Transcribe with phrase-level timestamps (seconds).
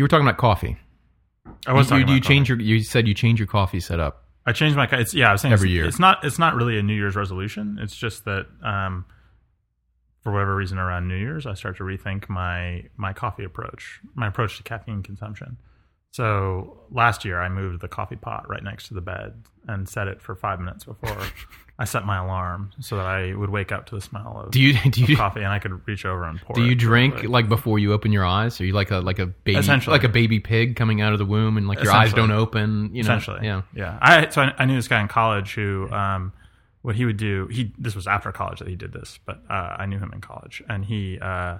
[0.00, 0.78] You were talking about coffee.
[1.66, 2.58] I was you, talking you, you change your.
[2.58, 4.24] You said you change your coffee setup.
[4.46, 4.88] I changed my.
[4.92, 5.84] It's, yeah, I was saying Every it's, year.
[5.84, 6.24] It's not.
[6.24, 7.78] It's not really a New Year's resolution.
[7.78, 9.04] It's just that, um,
[10.22, 14.26] for whatever reason, around New Year's, I start to rethink my my coffee approach, my
[14.26, 15.58] approach to caffeine consumption.
[16.12, 20.08] So last year, I moved the coffee pot right next to the bed and set
[20.08, 21.16] it for five minutes before
[21.78, 24.60] I set my alarm, so that I would wake up to the smell of, Do
[24.60, 26.54] you do you coffee and I could reach over and pour.
[26.54, 26.60] It.
[26.60, 27.28] Do you drink quickly.
[27.30, 28.60] like before you open your eyes?
[28.60, 29.92] Are you like a like a baby Essentially.
[29.94, 32.94] like a baby pig coming out of the womb and like your eyes don't open?
[32.94, 33.46] You know, essentially.
[33.46, 33.62] yeah.
[33.74, 33.98] yeah.
[34.02, 36.32] I so I, I knew this guy in college who, um,
[36.82, 37.46] what he would do.
[37.46, 40.20] He this was after college that he did this, but uh, I knew him in
[40.20, 41.58] college, and he, uh,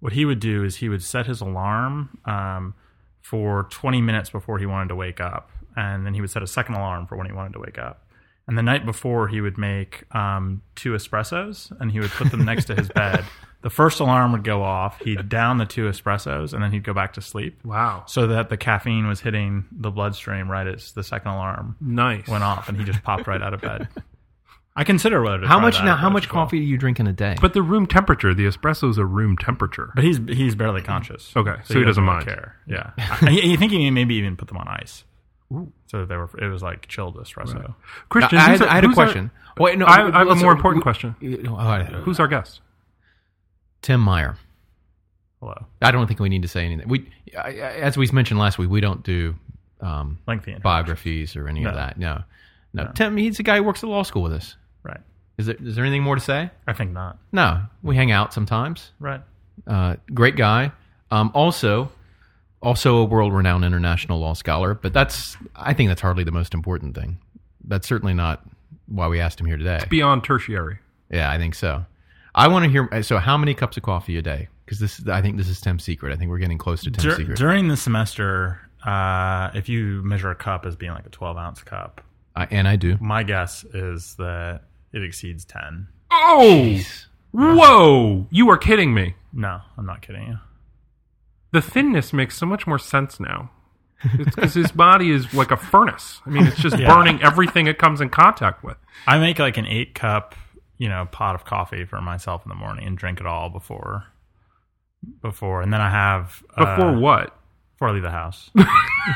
[0.00, 2.74] what he would do is he would set his alarm um,
[3.22, 6.46] for 20 minutes before he wanted to wake up, and then he would set a
[6.46, 8.06] second alarm for when he wanted to wake up.
[8.48, 12.44] And the night before, he would make um, two espressos, and he would put them
[12.44, 13.24] next to his bed.
[13.62, 14.98] The first alarm would go off.
[15.02, 18.04] He'd down the two espressos, and then he'd go back to sleep Wow.
[18.06, 22.26] so that the caffeine was hitting the bloodstream right as the second alarm Nice.
[22.26, 23.86] went off, and he just popped right out of bed.
[24.76, 25.96] I consider whether to How try much that now?
[25.96, 26.44] How much well.
[26.44, 27.36] coffee do you drink in a day?
[27.40, 29.90] But the room temperature, the espresso's a room temperature.
[29.94, 31.32] But he's he's barely conscious.
[31.36, 32.26] Okay, so he doesn't really mind.
[32.26, 32.56] care.
[32.66, 35.04] Yeah, I, you think he maybe even put them on ice,
[35.86, 37.74] so they were it was like chilled espresso.
[38.08, 39.30] Christian, I, I who's had, our- I had a who's our- question.
[39.58, 41.16] Wait, no, I, I have a more important we- question.
[41.48, 41.82] Oh.
[42.04, 42.60] Who's our guest?
[43.82, 44.36] Tim Meyer?
[45.40, 46.88] Hello, I don't think we need to say anything.
[46.88, 49.34] We, I- I- as we mentioned last week, we don't do
[49.80, 51.76] um, lengthy biographies or any of No.
[51.78, 51.98] that.
[51.98, 52.22] No.
[52.72, 53.16] no, Tim.
[53.16, 54.56] He's a guy who works at law school with us.
[54.82, 55.00] Right.
[55.38, 56.50] Is there is there anything more to say?
[56.66, 57.18] I think not.
[57.32, 58.92] No, we hang out sometimes.
[58.98, 59.20] Right.
[59.66, 60.72] Uh, great guy.
[61.10, 61.90] Um, also,
[62.62, 64.74] also a world-renowned international law scholar.
[64.74, 67.18] But that's I think that's hardly the most important thing.
[67.66, 68.42] That's certainly not
[68.86, 69.80] why we asked him here today.
[69.88, 70.78] Beyond tertiary.
[71.10, 71.84] Yeah, I think so.
[72.34, 73.02] I want to hear.
[73.02, 74.48] So, how many cups of coffee a day?
[74.64, 76.12] Because this, I think, this is Tim's secret.
[76.12, 77.38] I think we're getting close to Tim's Dur- secret.
[77.38, 81.62] during the semester, uh, if you measure a cup as being like a twelve ounce
[81.64, 82.00] cup,
[82.36, 82.96] I, and I do.
[83.00, 84.62] my guess is that
[84.92, 85.88] it exceeds ten.
[86.10, 86.78] Oh!
[87.32, 88.26] Whoa!
[88.30, 89.14] You are kidding me.
[89.32, 90.38] No, I'm not kidding you.
[91.52, 93.50] The thinness makes so much more sense now.
[94.16, 96.20] Because his body is like a furnace.
[96.24, 96.94] I mean, it's just Yeah.
[96.94, 98.76] burning everything it comes in contact with.
[99.06, 100.34] I make like an eight cup,
[100.78, 104.04] you know, pot of coffee for myself in the morning and drink it all before,
[105.20, 107.36] before, and then I have uh, Before what?
[107.74, 108.50] before I leave the house,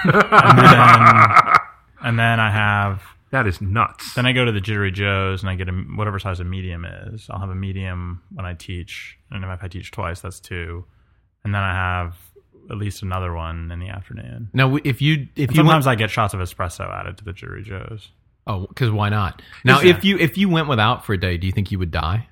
[0.05, 1.57] and then
[2.03, 3.03] and then I have
[3.35, 4.15] That is nuts.
[4.15, 6.85] then I go to the Jittery Joe's and I get a whatever size a medium
[6.85, 7.27] is.
[7.29, 10.85] I'll have a medium when I teach, and if I teach twice, that's two,
[11.45, 12.17] and then I have
[12.71, 14.51] at least another one in the afternoon.
[14.53, 17.33] Now, if you if you Sometimes went, I get shots of espresso added to the
[17.33, 18.11] Jittery Joe's.
[18.47, 19.43] oh, because why not?
[19.65, 19.97] Now, Yeah.
[19.97, 22.29] if you if you went without for a day, do you think you would die?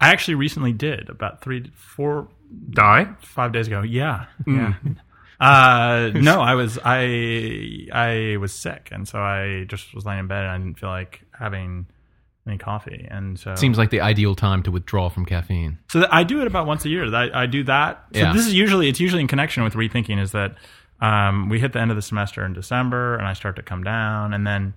[0.00, 2.28] I actually recently did about three, four,
[2.70, 3.06] Die?
[3.20, 3.82] five days ago.
[3.82, 4.56] Yeah, Mm.
[4.56, 4.92] yeah.
[5.40, 10.26] Uh, no, I was I I was sick, and so I just was laying in
[10.26, 11.86] bed, and I didn't feel like having
[12.46, 15.78] any coffee, and so Seems like the ideal time to withdraw from caffeine.
[15.88, 17.12] so that I do it about once a year.
[17.14, 18.04] I, I do that.
[18.14, 18.32] So Yeah.
[18.32, 20.20] this is usually it's usually in connection with rethinking.
[20.20, 20.54] Is that
[21.00, 23.82] um, we hit the end of the semester in December, and I start to come
[23.84, 24.74] down, and then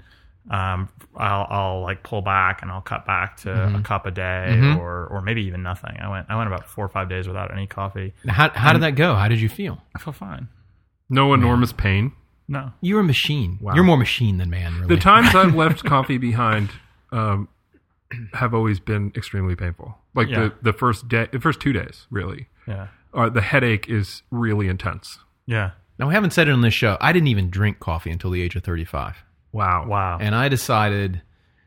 [0.49, 3.75] um, I'll, I'll like pull back and I'll cut back to Mm-hmm.
[3.75, 5.97] a cup a day, or or maybe even nothing.
[5.99, 8.13] I went I went about four or five days without any coffee.
[8.23, 9.15] Now, How how did that go?
[9.15, 9.81] How did you feel?
[9.95, 10.47] I feel fine.
[11.09, 12.13] No enormous pain.
[12.47, 13.59] No, You're a machine.
[13.75, 14.73] You're more machine than man.
[14.75, 14.95] Really.
[14.95, 16.71] The times I've left coffee behind
[17.11, 17.47] um,
[18.33, 19.95] have always been extremely painful.
[20.15, 20.39] Like Yeah.
[20.39, 22.47] the, the first day, the first two days, really.
[22.67, 25.19] yeah, Uh, the headache is really intense.
[25.45, 25.71] yeah.
[25.99, 26.97] now, we haven't said it on this show.
[26.99, 29.85] I didn't even drink coffee until the age of 35, Wow.
[29.87, 31.21] Wow, and I decided.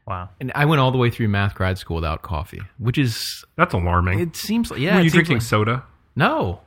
[0.07, 0.29] wow.
[0.41, 3.75] And I went all the way through math grad school without coffee, which is That's
[3.75, 4.21] alarming.
[4.21, 4.97] it seems like yeah.
[4.97, 5.85] Were you drinking like- soda?
[6.17, 6.61] no,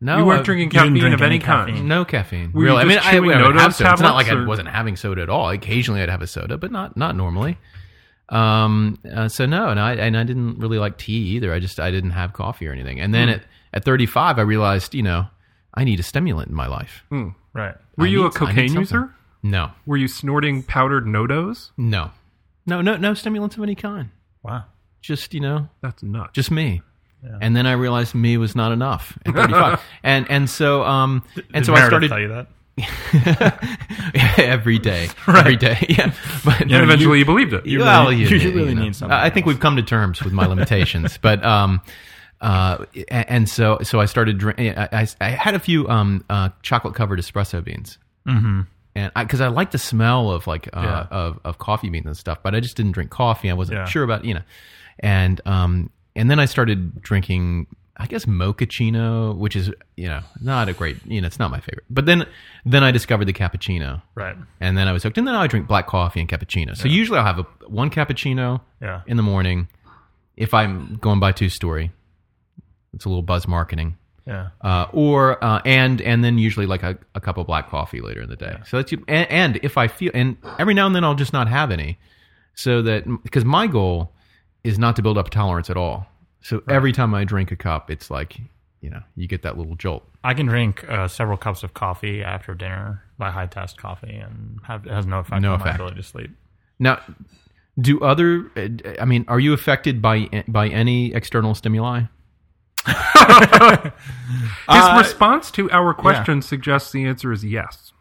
[0.00, 0.18] no.
[0.18, 1.68] you weren't I- drinking you didn't caffeine drink of any any kind.
[1.70, 1.88] caffeine?
[1.88, 2.52] No caffeine.
[2.52, 3.92] Were you really, I mean, just I, chewing I would have NoDoz soda.
[3.92, 5.48] It's not like tablets, I wasn't having soda at all.
[5.50, 7.58] Occasionally, I'd have a soda, but not not normally.
[8.28, 8.98] Um.
[9.14, 11.52] uh, so no, and I and I didn't really like tea either.
[11.52, 12.98] I just I didn't have coffee or anything.
[13.00, 15.26] And then at at 35, I realized, you know,
[15.74, 17.04] I need a stimulant in my life.
[17.10, 17.74] Right.
[17.96, 18.80] Were I you need- a I need cocaine something.
[18.80, 19.14] user?
[19.42, 21.70] No, Were you snorting powdered NoDoz?
[21.76, 22.10] no,
[22.66, 24.10] no, no, no stimulants of any kind.
[24.42, 24.64] Wow.
[25.00, 26.32] Just you know, That's nuts.
[26.32, 26.82] just me.
[27.40, 29.80] And then I realized me was not enough at 35.
[30.04, 32.46] and and so um and Did so I Meredith started tell you that.
[34.38, 35.86] every day, every day.
[35.88, 36.12] Yeah,
[36.44, 37.66] but and eventually you, believed it.
[37.66, 38.82] You well, really- you, you you really know.
[38.82, 39.54] need something I think else.
[39.54, 41.80] we've come to terms with my limitations, but um,
[42.40, 44.76] uh, a- and so so I started drinking.
[44.76, 48.62] I, I, I had a few um uh chocolate covered espresso beans, mm-hmm.
[48.96, 51.06] And I because I like the smell of like uh, Yeah.
[51.10, 53.50] of of coffee beans and stuff, but I just didn't drink coffee.
[53.50, 53.84] I wasn't Yeah.
[53.84, 54.42] sure about you know,
[54.98, 57.66] and um and then I started drinking
[57.98, 61.60] I guess mochaccino, which is you know not a great you know it's not my
[61.60, 61.84] favorite.
[61.88, 62.26] But then
[62.64, 64.36] then I discovered the cappuccino, Right.
[64.60, 65.18] and then I was hooked.
[65.18, 66.76] And then I drink black coffee and cappuccino.
[66.76, 69.00] So usually I'll have a one cappuccino Yeah.
[69.06, 69.68] in the morning.
[70.36, 71.90] If I'm going by two story,
[72.92, 73.96] it's a little buzz marketing.
[74.26, 74.48] Yeah.
[74.60, 78.22] Uh, or uh, and and then usually like a, a cup of black coffee later
[78.22, 78.56] in the day.
[78.66, 81.48] So that's and, and if I feel and every now and then I'll just not
[81.48, 81.98] have any,
[82.54, 84.12] so that because my goal
[84.64, 86.06] is not to build up a tolerance at all.
[86.40, 88.36] So every time I drink a cup, it's like
[88.80, 90.02] you know you get that little jolt.
[90.24, 94.58] I can drink uh, several cups of coffee after dinner by high test coffee, and
[94.64, 95.76] have, it has no effect No on my effect.
[95.76, 96.30] ability to sleep.
[96.80, 97.00] Now,
[97.80, 98.50] do other?
[98.56, 98.68] uh,
[99.00, 102.02] I mean, are you affected by by any external stimuli?
[102.86, 103.92] His
[104.68, 107.92] Uh, response to our question suggests the answer is yes,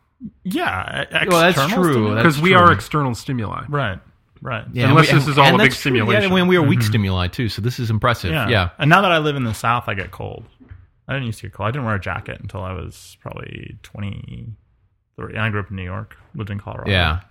[0.43, 1.05] Yeah.
[1.27, 2.15] Well, that's true.
[2.15, 3.65] because we are external stimuli.
[3.69, 3.99] right.
[4.41, 4.65] Right.
[4.73, 5.91] Yeah, Unless and this is all a big that's true.
[5.95, 6.31] Yeah, stimulation.
[6.33, 7.49] when we are weak stimuli too.
[7.49, 8.31] So this is impressive.
[8.31, 8.47] Yeah.
[8.47, 8.69] yeah.
[8.77, 10.45] And now that I live in the South, I get cold.
[11.07, 11.67] I didn't used to get cold.
[11.69, 15.33] I didn't wear a jacket until I was probably 23.
[15.33, 17.21] And I grew up in New York, lived in Colorado Yeah.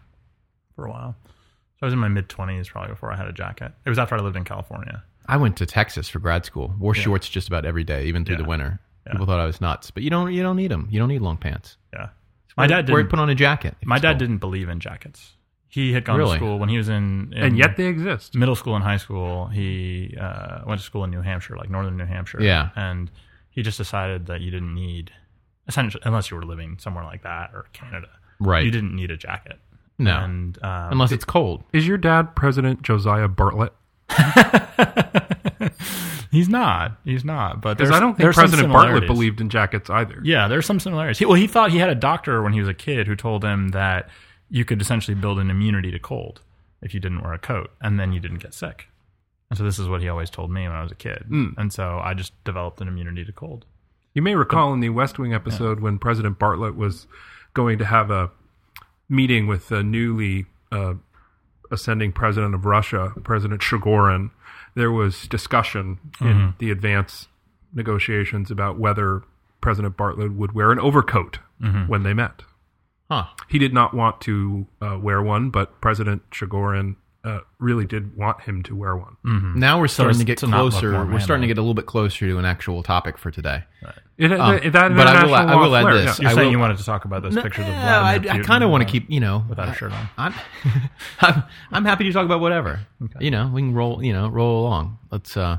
[0.74, 1.14] for a while.
[1.26, 3.72] So I was in my mid 20s probably before I had a jacket.
[3.84, 5.04] It was after I lived in California.
[5.26, 6.74] I went to Texas for grad school.
[6.78, 8.42] Wore shorts just about every day, even through Yeah.
[8.42, 8.80] the winter.
[9.06, 9.12] Yeah.
[9.12, 10.32] People thought I was nuts, but you don't.
[10.32, 10.88] You don't need them.
[10.90, 11.76] You don't need long pants.
[11.92, 12.08] Yeah.
[12.56, 13.08] My dad didn't.
[13.08, 13.76] put on a jacket.
[13.84, 14.18] My dad cold.
[14.20, 15.32] didn't believe in jackets.
[15.68, 16.32] He had gone Really?
[16.32, 18.36] to school when he was in, in And yet they exist.
[18.36, 19.46] middle school and high school.
[19.48, 22.40] He uh, went to school in New Hampshire, like northern New Hampshire.
[22.40, 22.68] Yeah.
[22.76, 23.10] and
[23.50, 25.10] he just decided that you didn't need,
[25.66, 28.08] essentially, unless you were living somewhere like that or Canada,
[28.40, 28.64] Right.
[28.64, 29.58] You didn't need a jacket.
[29.98, 30.16] No.
[30.16, 31.62] and um, unless it's cold.
[31.72, 33.70] Is your dad President Josiah Bartlet?
[36.30, 36.98] he's not.
[37.04, 37.60] He's not.
[37.60, 40.20] But Because I don't think President Bartlet believed in jackets either.
[40.24, 41.18] Yeah, there's some similarities.
[41.18, 43.44] He, well, he thought he had a doctor when he was a kid who told
[43.44, 44.08] him that
[44.50, 46.40] you could essentially build an immunity to cold
[46.82, 48.88] if you didn't wear a coat, and then you didn't get sick.
[49.50, 51.24] And so this is what he always told me when I was a kid.
[51.58, 53.64] And so I just developed an immunity to cold.
[54.14, 57.06] You may recall in the West Wing episode when President Bartlet was
[57.52, 58.30] going to have a
[59.08, 60.94] meeting with the newly uh,
[61.70, 64.31] ascending president of Russia, President Chigorin.
[64.75, 67.28] There was discussion in the advance
[67.72, 69.22] negotiations about whether
[69.61, 71.38] President Bartlet would wear an overcoat
[71.88, 72.43] when they met.
[73.11, 73.25] Huh.
[73.49, 78.40] He did not want to uh, wear one, but President Chigorin uh, really did want
[78.42, 79.16] him to wear one.
[79.58, 80.92] Now we're starting as to get to closer.
[81.06, 83.64] We're starting to get a little bit closer to an actual topic for today.
[84.16, 86.18] It, Um, that but I will- I will add this.
[86.18, 86.22] yeah.
[86.22, 88.38] You're I saying will- you wanted to talk about those pictures of Yeah, I, I
[88.40, 90.08] kind of want to keep, you know, without a I- shirt on.
[90.18, 90.34] I'm,
[91.20, 91.42] I'm,
[91.72, 92.80] I'm happy to talk about whatever.
[93.18, 94.98] You know, we can roll, you know, roll along.
[95.10, 95.58] Let's, uh,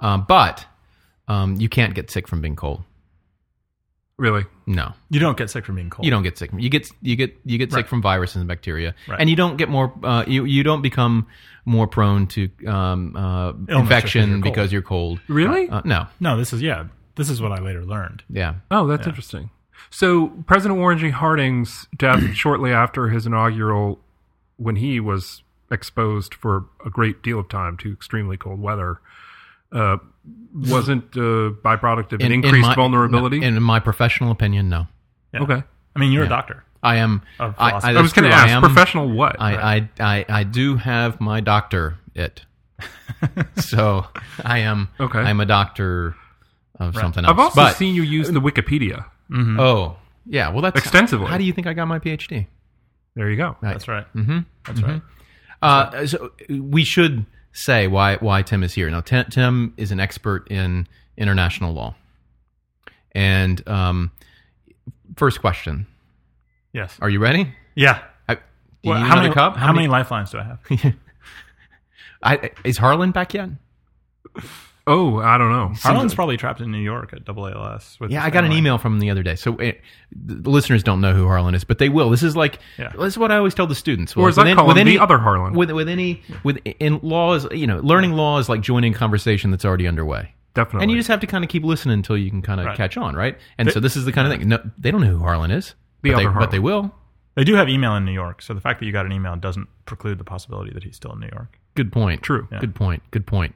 [0.00, 0.66] um, but,
[1.28, 2.82] um, you can't get sick from being cold.
[4.18, 4.44] Really?
[4.66, 6.04] No, You don't get sick from being cold.
[6.04, 6.50] you don't get sick.
[6.56, 7.88] You get, you get, you get sick Right.
[7.88, 9.20] from viruses and bacteria, Right.
[9.20, 11.26] and you don't get more, uh, you, you don't become
[11.66, 14.54] more prone to, um, uh, because infection you're cold.
[14.54, 15.20] because you're cold.
[15.28, 15.68] Really?
[15.68, 16.84] Uh, no, No, this is yeah.
[17.16, 18.22] This is what I later learned.
[18.30, 18.54] yeah.
[18.70, 19.50] Oh, that's interesting.
[19.90, 21.10] So President Warren G.
[21.10, 24.00] Harding's death shortly after his inaugural,
[24.56, 28.98] when he was exposed for a great deal of time to extremely cold weather,
[29.76, 29.96] uh,
[30.54, 33.42] wasn't a byproduct of an In- in increased my- vulnerability.
[33.42, 34.86] In my professional opinion, no.
[35.34, 35.42] Yeah.
[35.42, 35.62] okay,
[35.94, 36.64] I mean, you're a doctor.
[36.82, 37.22] I am.
[37.40, 37.52] I.
[37.58, 39.36] I, I was going to ask am- professional what?
[39.40, 42.44] I, I, I, I do have my doctor it.
[43.56, 44.06] so
[44.44, 45.18] I am Okay.
[45.18, 46.14] I'm a doctor
[46.78, 47.30] of something else.
[47.32, 49.06] I've also but, seen you use the Wikipedia.
[49.34, 49.96] Oh,
[50.26, 50.50] yeah.
[50.50, 51.26] Well, that's Extensively.
[51.26, 52.46] How do you think I got my PhD?
[53.14, 53.56] There you go.
[53.62, 54.06] That's right.
[54.14, 54.38] Mm-hmm.
[54.66, 55.02] That's right.
[55.62, 57.24] Uh, so we should
[57.56, 58.88] say why why Tim is here.
[58.90, 60.86] Now, Tim, Tim is an expert in
[61.16, 61.94] international law.
[63.12, 64.12] And um,
[65.16, 65.86] first question:
[66.72, 66.96] Yes.
[67.00, 67.52] Are you ready?
[67.74, 68.02] Yeah.
[68.28, 68.38] I,
[68.84, 69.56] Well, how many cup?
[69.56, 70.94] How, many lifelines do I have?
[72.22, 73.50] I, is Harlan back yet?
[74.88, 75.72] Oh, I don't know.
[75.74, 77.98] Harlan's probably trapped in New York at AALS.
[77.98, 79.34] With Yeah, I got an email from him the other day.
[79.34, 79.80] So it,
[80.12, 82.08] the listeners don't know who Harlan is, but they will.
[82.10, 82.90] This is like Yeah.
[82.96, 84.16] this is what I always tell the students.
[84.16, 85.54] Or as With I any- call with him, any, the other Harlan.
[85.54, 89.50] With with any with in laws, you know, learning law is like joining a conversation
[89.50, 90.34] that's already underway.
[90.54, 90.84] Definitely.
[90.84, 92.76] And you just have to kind of keep listening until you can kind of Right.
[92.76, 93.36] catch on, right?
[93.58, 94.48] And so this is the kind of thing.
[94.48, 95.74] No, they don't know who Harlan is.
[96.02, 96.94] The but, they, other but they will.
[97.34, 99.34] They do have email in New York, so the fact that you got an email
[99.36, 101.58] doesn't preclude the possibility that he's still in New York.
[101.74, 102.22] Good point.
[102.22, 102.48] True.
[102.50, 102.60] Yeah.
[102.60, 103.02] Good point.
[103.10, 103.54] Good point.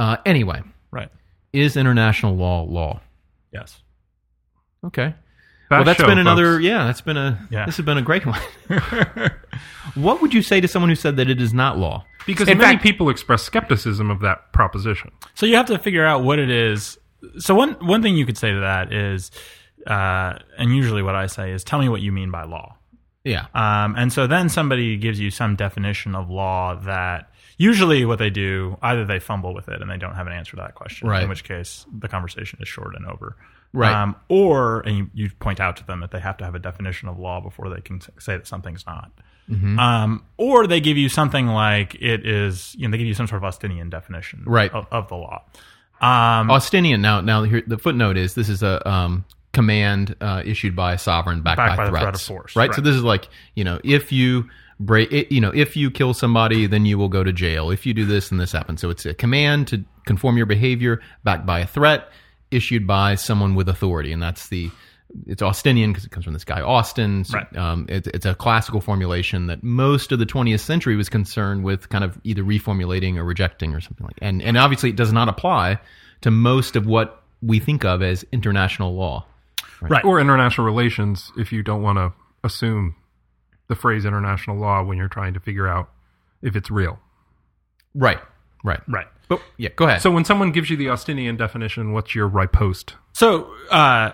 [0.00, 1.10] Uh, anyway, Right.
[1.52, 3.00] is international law law?
[3.52, 3.82] Yes.
[4.84, 5.14] Okay.
[5.68, 6.54] That well, that's show, been another.
[6.54, 6.64] folks.
[6.64, 7.46] Yeah, that's been a.
[7.50, 7.66] Yeah.
[7.66, 8.40] This has been a great one.
[9.94, 12.04] what would you say to someone who said that it is not law?
[12.26, 15.10] Because In many fact- people express skepticism of that proposition.
[15.34, 16.98] So you have to figure out what it is.
[17.38, 19.30] So one one thing you could say to that is,
[19.86, 22.76] uh, and usually what I say is, tell me what you mean by law.
[23.24, 23.46] Yeah.
[23.54, 27.29] Um, and so then somebody gives you some definition of law that
[27.60, 30.52] Usually, what they do either they fumble with it and they don't have an answer
[30.52, 31.22] to that question, Right.
[31.22, 33.36] in which case the conversation is short and over.
[33.74, 33.92] Right.
[33.94, 36.58] Um, or and you, you point out to them that they have to have a
[36.58, 39.12] definition of law before they can say that something's not.
[39.50, 39.78] Mm-hmm.
[39.78, 42.74] Um, or they give you something like it is.
[42.78, 44.72] You know, they give you some sort of Austinian definition, Right.
[44.72, 45.42] of, of the law.
[46.00, 47.02] Um, Austinian.
[47.02, 50.98] Now, now here the footnote is this is a um, command uh, issued by a
[50.98, 52.72] sovereign backed, Backed by, by the threats, threat of force, right?
[52.74, 54.48] So this is like you know if you
[54.80, 57.70] break, it, you know if you kill somebody, then you will go to jail.
[57.70, 58.80] If you do this, then this happens.
[58.80, 62.08] So it's a command to conform your behavior backed by a threat
[62.50, 64.70] issued by someone with authority, and that's the
[65.26, 67.24] it's Austinian because it comes from this guy Austin.
[67.24, 67.56] So, Right.
[67.56, 71.88] um, it, it's a classical formulation that most of the 20th century was concerned with,
[71.88, 74.16] kind of either reformulating or rejecting or something like.
[74.22, 75.78] And and obviously, it does not apply
[76.22, 79.26] to most of what we think of as international law.
[79.80, 80.04] right.
[80.04, 82.12] or international relations if you don't want to
[82.44, 82.94] assume
[83.70, 85.88] the phrase international law when you're trying to figure out
[86.42, 86.98] if it's real.
[87.94, 88.18] Right.
[88.64, 88.80] Right.
[88.88, 89.06] right.
[89.28, 90.02] But yeah, go ahead.
[90.02, 92.96] So when someone gives you the Austinian definition, what's your riposte?
[93.12, 94.10] So, uh,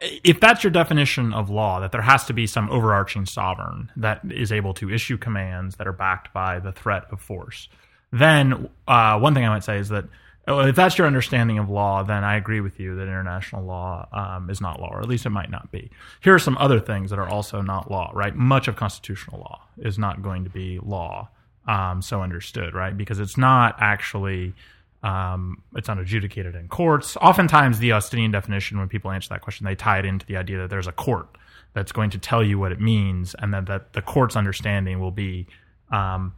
[0.00, 4.20] if that's your definition of law, that there has to be some overarching sovereign that
[4.30, 7.68] is able to issue commands that are backed by the threat of force,
[8.12, 10.04] then uh, one thing I might say is that
[10.46, 14.50] if that's your understanding of law, then I agree with you that international law um,
[14.50, 15.90] is not law, or at least it might not be.
[16.22, 18.34] Here are some other things that are also not law, right?
[18.34, 21.28] Much of constitutional law is not going to be law,
[21.66, 22.96] um, so understood, right?
[22.96, 24.54] Because it's not actually
[25.02, 27.16] um, it's not adjudicated in courts.
[27.18, 30.58] Oftentimes, the Austinian definition, when people answer that question, they tie it into the idea
[30.58, 31.28] that there's a court
[31.74, 35.10] that's going to tell you what it means, and that, that the court's understanding will
[35.10, 35.46] be
[35.90, 36.32] um,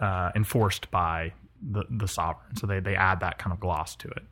[0.00, 2.56] uh, enforced by the, the sovereign.
[2.56, 4.22] So they, they add that kind of gloss to it.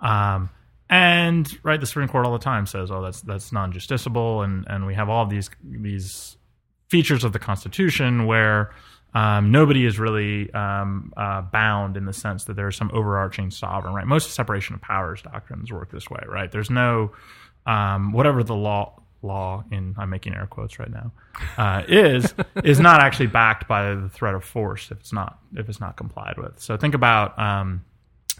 [0.00, 0.50] Um,
[0.90, 4.86] and right, the Supreme Court all the time says, "Oh, that's that's non-justiciable," and and
[4.86, 6.36] we have all these these
[6.90, 8.74] features of the Constitution where
[9.14, 13.94] um, nobody is really um, uh, bound in the sense that there's some overarching sovereign,
[13.94, 14.06] right?
[14.06, 16.50] Most separation of powers doctrines work this way, right?
[16.50, 17.12] There's no
[17.64, 21.12] um, whatever the law law in I'm making air quotes right now
[21.56, 25.68] uh, is is not actually backed by the threat of force if it's not if
[25.68, 26.60] it's not complied with.
[26.60, 27.84] So think about um,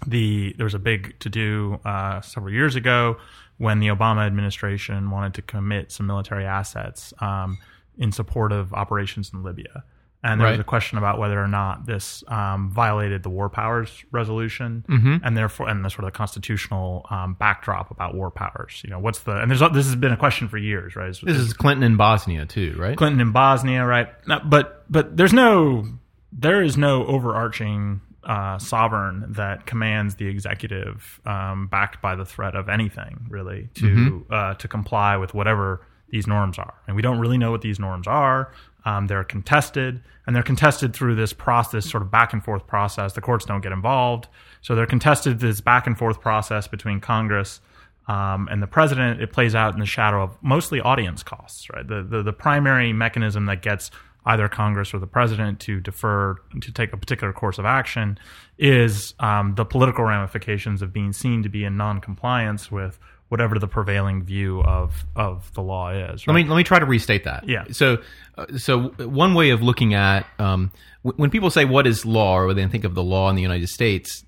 [0.06, 3.16] the there was a big to do uh, several years ago
[3.58, 7.58] when the Obama administration wanted to commit some military assets um,
[7.98, 9.84] in support of operations in Libya.
[10.24, 13.90] And there was a question about whether or not this um, violated the war powers
[14.12, 14.84] resolution,
[15.24, 18.80] and therefore, and the sort of the constitutional um, backdrop about war powers.
[18.84, 21.08] You know, what's the and there's this has been a question for years, right?
[21.08, 22.96] this is Clinton in Bosnia too, right?
[22.96, 24.08] Clinton in Bosnia, right?
[24.48, 25.86] But but there's no
[26.32, 32.54] there is no overarching uh, sovereign that commands the executive, um, backed by the threat
[32.54, 36.74] of anything, really, to uh, to comply with whatever these norms are.
[36.86, 38.52] And we don't really know what these norms are.
[38.84, 43.12] Um, they're contested, and they're contested through this process, sort of back and forth process.
[43.12, 44.28] The courts don't get involved,
[44.60, 47.60] so they're contested this back and forth process between Congress
[48.08, 51.86] um, and the president, it plays out in the shadow of mostly audience costs, right?
[51.86, 53.90] The, the the primary mechanism that gets
[54.26, 58.18] either Congress or the president to defer to take a particular course of action
[58.58, 62.98] is um, the political ramifications of being seen to be in non-compliance with
[63.32, 66.26] whatever the prevailing view of of the law is.
[66.26, 67.48] Let me let me try to restate that.
[67.48, 67.64] Yeah.
[67.72, 67.96] So,
[68.36, 70.70] uh, so one way of looking at um,
[71.02, 73.34] w- when people say what is law, or when they think of the law in
[73.34, 74.22] the United States,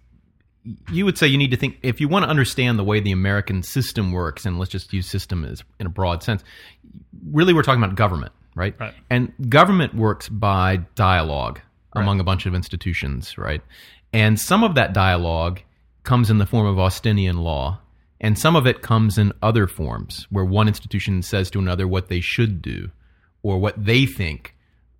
[0.91, 3.13] you would say you need to think if you want to understand the way the
[3.13, 6.43] American system works, and let's just use system as in a broad sense.
[7.31, 8.75] Really, we're talking about government, right?
[8.81, 8.95] Right.
[9.11, 11.61] And government works by dialogue
[11.93, 13.61] among a bunch of institutions, right?
[14.15, 15.61] And some of that dialogue
[16.05, 17.81] comes in the form of Austinian law,
[18.25, 22.09] and some of it comes in other forms where one institution says to another what
[22.09, 22.91] they should do
[23.43, 24.55] or what they think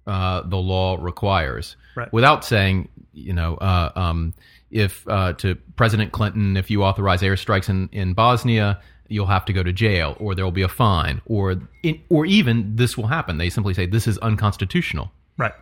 [0.07, 2.13] uh, the law requires, Right.
[2.13, 4.35] without saying, you know, uh, um,
[4.71, 8.79] if uh, to President Clinton, if you authorize airstrikes in, in Bosnia,
[9.09, 12.27] you'll have to go to jail, or there will be a fine, or in, or
[12.27, 13.39] even this will happen.
[13.39, 15.55] They simply say this is unconstitutional right.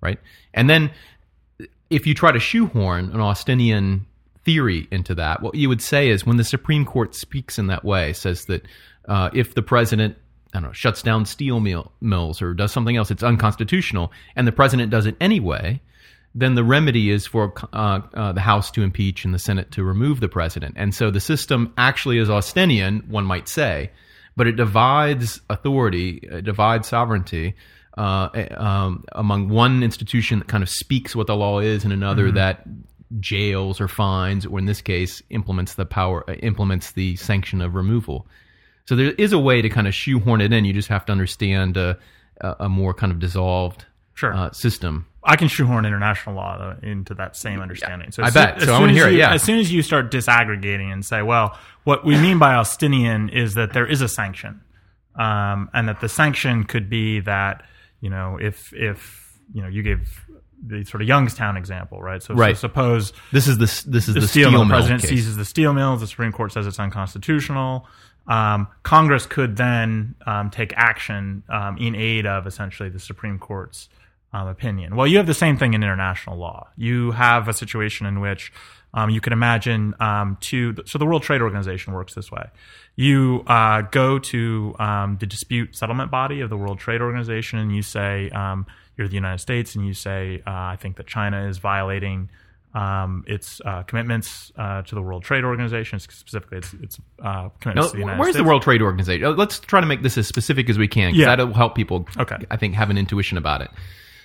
[0.00, 0.20] right?
[0.54, 0.92] And then
[1.90, 4.06] if you try to shoehorn an Austinian
[4.44, 7.84] theory into that, what you would say is when the Supreme Court speaks in that
[7.84, 8.66] way, says that
[9.08, 10.16] uh, if the president
[10.54, 14.46] I don't know, shuts down steel mill, mills or does something else, it's unconstitutional, and
[14.46, 15.80] the president does it anyway,
[16.34, 19.84] then the remedy is for uh, uh, the House to impeach and the Senate to
[19.84, 20.74] remove the president.
[20.78, 23.90] And so the system actually is Austinian, one might say,
[24.36, 27.54] but it divides authority, it divides sovereignty
[27.96, 32.30] uh, um, among one institution that kind of speaks what the law is and another
[32.30, 32.64] that
[33.20, 37.74] jails or fines, or in this case, implements the power, uh, implements the sanction of
[37.74, 38.26] removal.
[38.86, 40.64] So there is a way to kind of shoehorn it in.
[40.64, 41.98] You just have to understand a,
[42.40, 43.84] a more kind of dissolved
[44.14, 44.34] Sure.
[44.34, 45.06] uh, system.
[45.22, 48.10] I can shoehorn international law into that same understanding.
[48.10, 48.60] So I as bet.
[48.62, 49.32] So I soon as hear it, yeah.
[49.32, 53.54] As soon as you start disaggregating and say, well, what we mean by Austinian is
[53.54, 54.60] that there is a sanction,
[55.14, 57.62] um, and that the sanction could be that
[58.00, 60.26] you know if if you know you gave
[60.66, 62.22] the sort of Youngstown example, right?
[62.22, 62.56] So, Right.
[62.56, 64.64] so suppose This is the this is the, the steel, mill.
[64.64, 65.10] mill president case.
[65.10, 66.00] seizes the steel mills.
[66.00, 67.86] The Supreme Court says it's unconstitutional.
[68.26, 73.88] Um, Congress could then um, take action um, in aid of essentially the Supreme Court's
[74.32, 74.96] um, opinion.
[74.96, 76.68] Well, you have the same thing in international law.
[76.76, 78.52] You have a situation in which
[78.92, 80.74] um, you can imagine um, two.
[80.84, 82.46] So the World Trade Organization works this way.
[82.96, 87.74] You uh, go to um, the dispute settlement body of the World Trade Organization, and
[87.74, 88.66] you say um,
[88.98, 92.28] you're the United States, and you say uh, I think that China is violating
[92.74, 95.98] um, its uh, commitments uh, to the World Trade Organization.
[96.00, 98.44] Specifically, its, its uh, commitments Now, to the United where's States.
[98.44, 99.24] the World Trade Organization?
[99.26, 101.12] Uh, Let's try to make this as specific as we can.
[101.12, 101.26] 'cause Yeah.
[101.26, 102.06] that'll help people.
[102.18, 102.36] Okay.
[102.50, 103.70] I think have an intuition about it.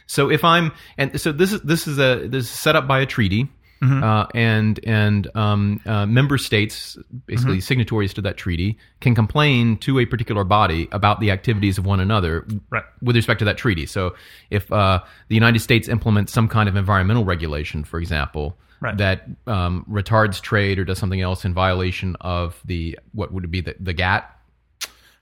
[0.08, 3.00] So if I'm and so this is this is a this is set up by
[3.00, 3.48] a treaty,
[3.84, 4.04] Mm-hmm.
[4.04, 7.60] uh, and and um, uh, member states, basically Mm-hmm.
[7.62, 12.00] signatories to that treaty, can complain to a particular body about the activities of one
[12.00, 12.84] another Right.
[13.02, 13.86] with respect to that treaty.
[13.86, 14.16] So
[14.50, 18.98] if uh, the United States implements some kind of environmental regulation, for example, Right.
[18.98, 23.52] that um, retards trade or does something else in violation of the what would it
[23.52, 24.30] be the, the GATT.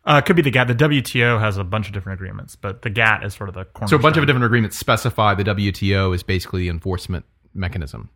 [0.03, 0.67] Uh, it could be the GATT.
[0.69, 3.65] The WTO has a bunch of different agreements, but the GATT is sort of the
[3.65, 3.89] cornerstone.
[3.89, 8.09] So a bunch of different agreements specify the WTO is basically the enforcement mechanism.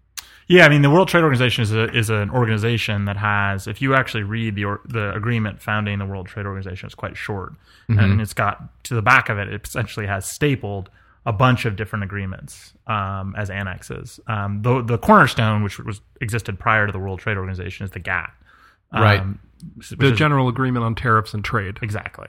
[0.47, 3.67] Yeah, I mean the World Trade Organization is a, is an organization that has.
[3.67, 7.17] If you actually read the or, the agreement founding the World Trade Organization, it's quite
[7.17, 7.53] short,
[7.87, 9.47] and it's got to the back of it.
[9.47, 10.89] It essentially has stapled
[11.25, 14.19] a bunch of different agreements um, as annexes.
[14.27, 17.99] Um, the the cornerstone, which was existed prior to the World Trade Organization, is the
[17.99, 18.29] GATT.
[18.93, 19.19] Right.
[19.21, 19.39] Um,
[19.75, 21.79] which The is- General Agreement on Tariffs and Trade.
[21.81, 22.27] Exactly.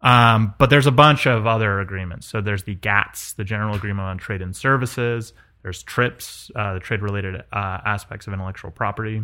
[0.00, 2.26] Um, but there's a bunch of other agreements.
[2.28, 5.32] So there's the GATS, the General Agreement on Trade and Services.
[5.68, 9.20] There's TRIPS, uh, the trade related uh, aspects of intellectual property.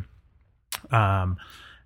[0.91, 1.39] Um,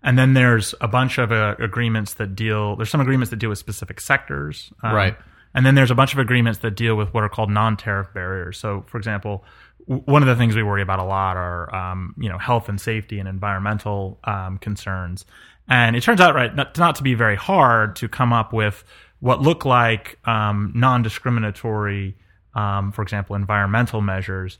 [0.02, 3.50] and then there's a bunch of uh, agreements that deal, there's some agreements that deal
[3.50, 4.72] with specific sectors.
[4.82, 5.16] Um, Right.
[5.54, 8.59] And then there's a bunch of agreements that deal with what are called non-tariff barriers.
[8.59, 9.44] So, for example,
[9.87, 12.68] w- one of the things we worry about a lot are, um, you know, health
[12.68, 15.24] and safety and environmental um, concerns.
[15.68, 18.83] And it turns out, right, not, not to be very hard to come up with
[19.20, 22.16] what look like um, non-discriminatory,
[22.54, 24.58] um, for example, environmental measures,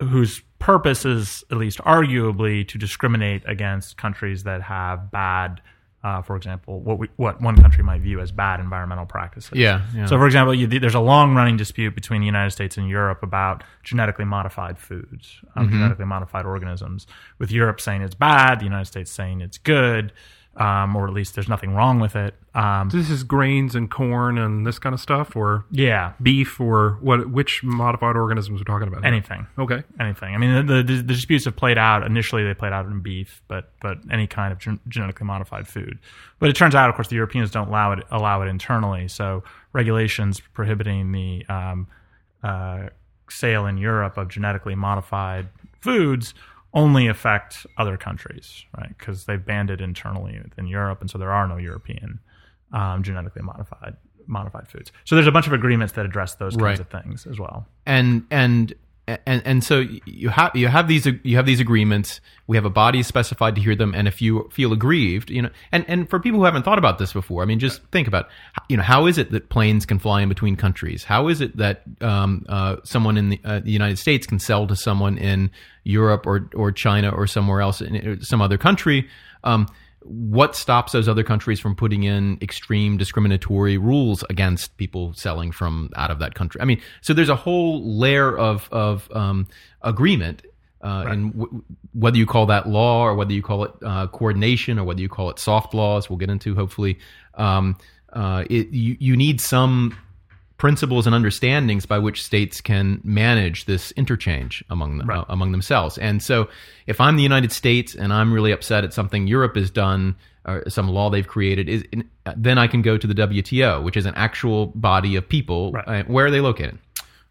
[0.00, 5.60] whose purpose is, at least arguably, to discriminate against countries that have bad.
[6.02, 9.52] Uh, for example, what we, what one country might view as bad environmental practices.
[9.52, 10.06] Yeah, yeah.
[10.06, 13.22] So, for example, you, there's a long running dispute between the United States and Europe
[13.22, 15.76] about genetically modified foods, um, Mm-hmm.
[15.76, 17.06] genetically modified organisms,
[17.38, 20.14] with Europe saying it's bad, the United States saying it's good,
[20.60, 22.34] um, or at least there's nothing wrong with it.
[22.54, 26.98] Um, This is grains and corn and this kind of stuff, or yeah, beef, or
[27.00, 27.30] what?
[27.30, 29.00] Which modified organisms we're talking about?
[29.02, 29.08] here?
[29.12, 29.46] anything.
[29.58, 29.82] Okay.
[29.98, 30.34] anything.
[30.34, 32.04] I mean, the, the, the disputes have played out.
[32.04, 35.98] Initially, they played out in beef, but but any kind of gen- genetically modified food.
[36.38, 39.08] But it turns out, of course, the Europeans don't allow it allow it internally.
[39.08, 39.42] So
[39.72, 41.86] regulations prohibiting the um,
[42.42, 42.88] uh,
[43.30, 45.48] sale in Europe of genetically modified
[45.80, 46.34] foods
[46.72, 48.96] only affect other countries, right?
[48.96, 52.20] Because they've banned it internally in Europe, and so there are no European
[52.72, 54.92] um, genetically modified modified foods.
[55.04, 56.80] So there's a bunch of agreements that address those kinds Right.
[56.80, 57.66] of things as well.
[57.86, 58.72] and and
[59.26, 62.20] and and so you have you have these you have these agreements.
[62.46, 65.50] We have a body specified to hear them, and if you feel aggrieved, you know,
[65.72, 68.28] and and for people who haven't thought about this before, I mean, just think about,
[68.68, 71.04] you know, how is it that planes can fly in between countries?
[71.04, 74.66] How is it that um, uh, someone in the, uh, the United States can sell
[74.66, 75.50] to someone in
[75.84, 79.08] Europe or or China or somewhere else in some other country?
[79.44, 79.66] Um,
[80.02, 85.90] what stops those other countries from putting in extreme discriminatory rules against people selling from
[85.96, 86.60] out of that country?
[86.60, 89.46] I mean, so there's a whole layer of of um,
[89.82, 90.42] agreement,
[90.82, 94.78] uh, and w- whether you call that law or whether you call it uh, coordination
[94.78, 96.98] or whether you call it soft laws, we'll get into hopefully.
[97.34, 97.76] Um,
[98.12, 99.96] uh, it, you you need some
[100.60, 105.96] principles and understandings by which states can manage this interchange among them, uh, among themselves.
[105.96, 106.48] And so,
[106.86, 110.62] if I'm the United States and I'm really upset at something Europe has done or
[110.68, 111.84] some law they've created, is
[112.36, 115.72] then I can go to the WTO, which is an actual body of people.
[115.72, 115.88] Right.
[115.88, 116.78] Uh, where are they located?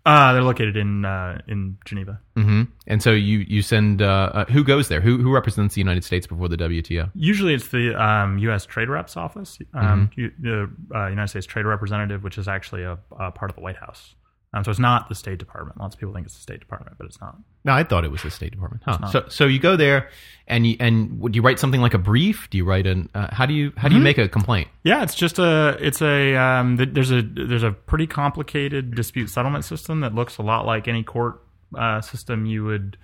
[0.09, 2.19] Uh, they're located in uh, in Geneva.
[2.35, 5.01] hmm And so you you send uh, uh, who goes there?
[5.01, 7.11] Who who represents the United States before the WTO?
[7.13, 8.65] Usually, it's the um, U.S.
[8.65, 12.97] Trade Reps Office, um, you, the uh, United States Trade Representative, which is actually a,
[13.19, 14.15] a part of the White House.
[14.51, 15.79] Um, so it's not the State Department.
[15.79, 17.37] Lots of people think it's the State Department, but it's not.
[17.65, 18.81] No, I thought it was the State Department.
[18.83, 19.07] Huh.
[19.11, 20.09] So, so you go there,
[20.47, 22.49] and you and do you write something like a brief?
[22.49, 23.09] Do you write an?
[23.13, 24.67] Uh, how do you how do you make a complaint?
[24.83, 29.65] Yeah, it's just a it's a um, there's a there's a pretty complicated dispute settlement
[29.65, 31.43] system that looks a lot like any court
[31.77, 32.97] uh, system you would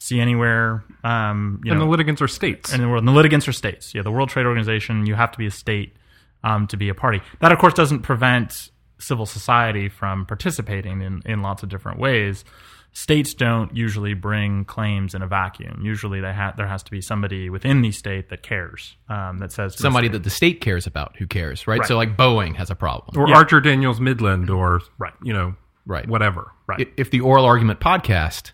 [0.00, 0.84] see anywhere.
[1.02, 2.74] Um, you And know, the litigants are states.
[2.74, 3.00] in the world.
[3.00, 3.94] And the litigants are states.
[3.94, 5.94] Yeah, the World Trade Organization, you have to be a state
[6.42, 7.20] um, to be a party.
[7.40, 12.44] That, of course, doesn't prevent civil society from participating in, in lots of different ways.
[12.92, 15.80] States don't usually bring claims in a vacuum.
[15.80, 19.52] Usually, they ha- there has to be somebody within the state that cares, um, that
[19.52, 21.78] says to the Somebody state- that the state cares about, who cares, right?
[21.78, 21.86] Right.
[21.88, 23.36] So like Boeing has a problem, or Yeah.
[23.36, 25.14] Archer Daniels Midland or Right.
[25.22, 25.54] you know
[25.86, 26.08] right?
[26.08, 26.50] whatever.
[26.66, 26.92] right.
[26.96, 28.50] If the Oral Argument podcast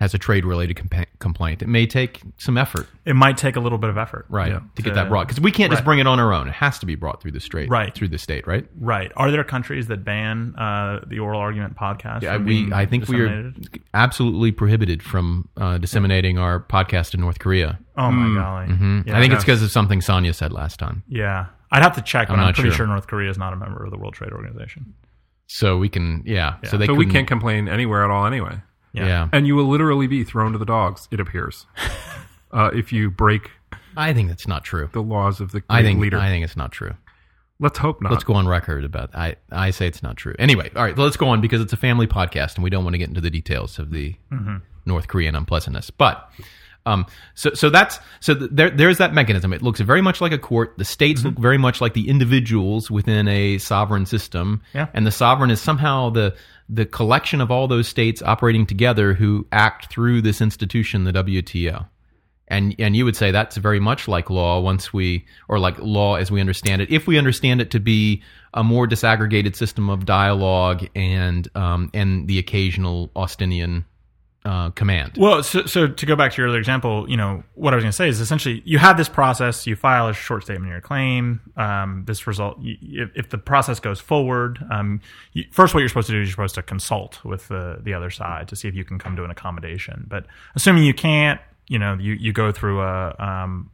[0.00, 3.60] has a trade related compa- complaint, it may take some effort, it might take a
[3.60, 4.60] little bit of effort, right, Yeah.
[4.76, 6.48] to get To- that brought because we can't just bring it on our own.
[6.48, 7.94] It has to be brought through the state, Right.
[7.94, 8.66] Through the state, right?
[8.80, 9.12] Right?
[9.16, 12.22] Are there countries that ban uh, the oral argument podcast?
[12.22, 12.72] Yeah, we.
[12.72, 13.52] I think we are
[13.94, 17.78] absolutely prohibited from uh, disseminating our podcast in North Korea.
[17.98, 18.66] Oh my golly!
[18.68, 19.00] Yeah, Hmm.
[19.14, 21.02] I think it's because of something Sonia said last time.
[21.08, 21.46] yeah.
[21.72, 22.78] I'd have to check, but I'm I'm, not pretty sure.
[22.78, 24.94] sure North Korea is not a member of the World Trade Organization.
[25.46, 26.56] So we can, yeah.
[26.64, 28.60] So they So we can't complain anywhere at all anyway.
[28.92, 29.06] Yeah.
[29.06, 29.28] Yeah.
[29.32, 31.08] And you will literally be thrown to the dogs.
[31.10, 31.66] It appears
[32.52, 33.50] uh, if you break
[33.96, 34.88] I think that's not true.
[34.92, 36.18] the laws of the I think leader.
[36.18, 36.94] I think it's not true.
[37.58, 38.10] Let's hope not.
[38.10, 39.14] Let's go on record about.
[39.14, 40.34] I I say it's not true.
[40.38, 40.96] Anyway, all right.
[40.96, 43.20] Let's go on because it's a family podcast and we don't want to get into
[43.20, 44.14] the details of the
[44.86, 45.90] North Korean unpleasantness.
[45.90, 46.30] But
[46.86, 49.52] um, so so that's so there there's that mechanism.
[49.52, 50.74] It looks very much like a court.
[50.78, 54.62] The states look very much like the individuals within a sovereign system.
[54.74, 54.88] Yeah.
[54.94, 56.34] And the sovereign is somehow the
[56.68, 61.86] the collection of all those states operating together who act through this institution, the WTO.
[62.48, 66.16] And and you would say that's very much like law once we or like law
[66.16, 66.90] as we understand it.
[66.90, 68.22] If we understand it to be
[68.54, 73.84] a more disaggregated system of dialogue and um, and the occasional Austinian
[74.44, 75.12] uh, command.
[75.18, 77.84] Well, so, so to go back to your earlier example, you know, what I was
[77.84, 80.72] going to say is essentially you have this process, you file a short statement of
[80.72, 81.40] your claim.
[81.56, 85.00] Um, this result, you, if, if the process goes forward, um,
[85.32, 87.92] you, first what you're supposed to do is you're supposed to consult with the, the
[87.92, 90.06] other side to see if you can come to an accommodation.
[90.08, 93.70] But assuming you can't, you know, you, you go through a, um,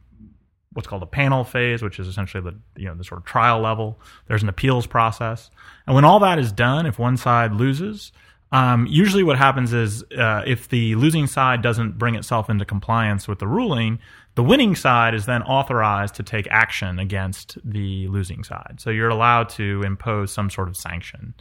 [0.73, 3.59] what's called a panel phase, which is essentially the you know the sort of trial
[3.59, 3.99] level.
[4.27, 5.49] There's an appeals process,
[5.87, 8.11] and when all that is done, if one side loses,
[8.51, 13.27] um, usually what happens is uh, if the losing side doesn't bring itself into compliance
[13.27, 13.99] with the ruling,
[14.35, 18.75] the winning side is then authorized to take action against the losing side.
[18.79, 21.33] So you're allowed to impose some sort of sanction,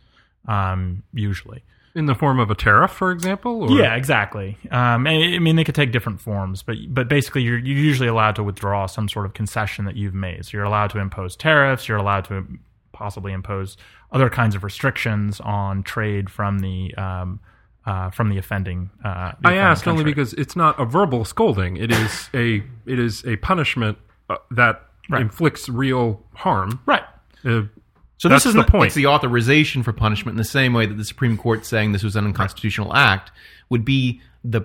[0.49, 1.63] um, usually.
[1.97, 3.63] in the form of a tariff, for example.
[3.63, 3.71] Or?
[3.71, 4.59] Yeah, exactly.
[4.71, 8.37] Um, I mean, they could take different forms, but but basically, you're you're usually allowed
[8.37, 10.45] to withdraw some sort of concession that you've made.
[10.45, 11.89] So you're allowed to impose tariffs.
[11.89, 12.47] You're allowed to
[12.97, 13.77] possibly impose
[14.11, 17.41] other kinds of restrictions on trade from the um,
[17.85, 18.91] uh, from the offending.
[19.05, 19.09] Uh,
[19.41, 21.77] the I offending asked only because it's not a verbal scolding.
[21.77, 23.99] It is a it is a punishment
[24.31, 25.23] uh, that Right.
[25.23, 26.81] inflicts real harm.
[26.85, 27.05] right.
[27.45, 27.63] Uh,
[28.19, 28.87] So that's this is the point.
[28.87, 32.03] It's the authorization for punishment in the same way that the Supreme Court saying this
[32.03, 33.31] was an unconstitutional act
[33.69, 34.63] would be the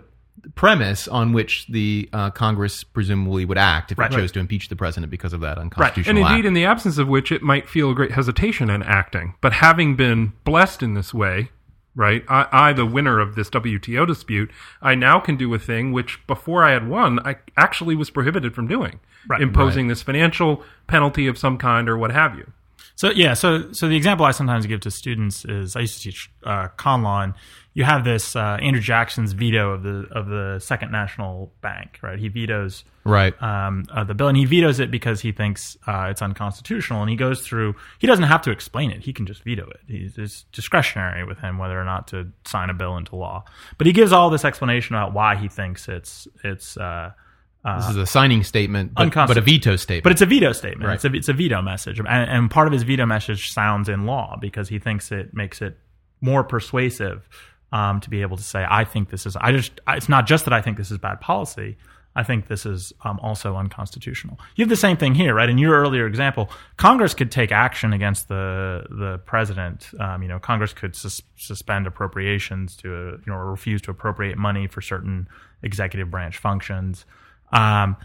[0.55, 4.11] premise on which the uh, Congress presumably would act if Right.
[4.11, 6.27] it chose to impeach the president because of that unconstitutional right.
[6.27, 6.47] and indeed, act.
[6.47, 9.35] in the absence of which, it might feel a great hesitation in acting.
[9.41, 11.49] But having been blessed in this way,
[11.95, 12.23] right?
[12.29, 14.49] I, I, the winner of this WTO dispute,
[14.81, 18.55] I now can do a thing which before I had won, I actually was prohibited
[18.55, 19.41] from doing, Right.
[19.41, 22.51] imposing this financial penalty of some kind or what have you.
[22.95, 26.01] So yeah, so so the example I sometimes give to students is I used to
[26.01, 27.33] teach uh, con law, and
[27.73, 32.19] you have this uh, Andrew Jackson's veto of the of the Second National Bank, right?
[32.19, 33.33] He vetoes right.
[33.41, 37.01] um, uh, the bill, and he vetoes it because he thinks uh, it's unconstitutional.
[37.01, 39.79] And he goes through; he doesn't have to explain it; he can just veto it.
[39.87, 43.45] He's, it's discretionary with him whether or not to sign a bill into law.
[43.77, 46.77] But he gives all this explanation about why he thinks it's it's.
[47.63, 50.03] Uh, this is a signing statement, but, but a veto statement.
[50.03, 50.87] but it's a veto statement.
[50.87, 50.95] Right.
[50.95, 54.05] It's a it's a veto message, and, and part of his veto message sounds in
[54.05, 55.77] law because he thinks it makes it
[56.21, 57.27] more persuasive
[57.71, 60.45] um, to be able to say, "I think this is." I just it's not just
[60.45, 61.77] that I think this is bad policy.
[62.15, 64.37] I think this is um, also unconstitutional.
[64.55, 65.47] You have the same thing here, right?
[65.47, 69.91] In your earlier example, Congress could take action against the the president.
[69.99, 73.91] Um, you know, Congress could sus- suspend appropriations to uh, you know or refuse to
[73.91, 75.27] appropriate money for certain
[75.61, 77.05] executive branch functions.
[77.51, 77.97] Um,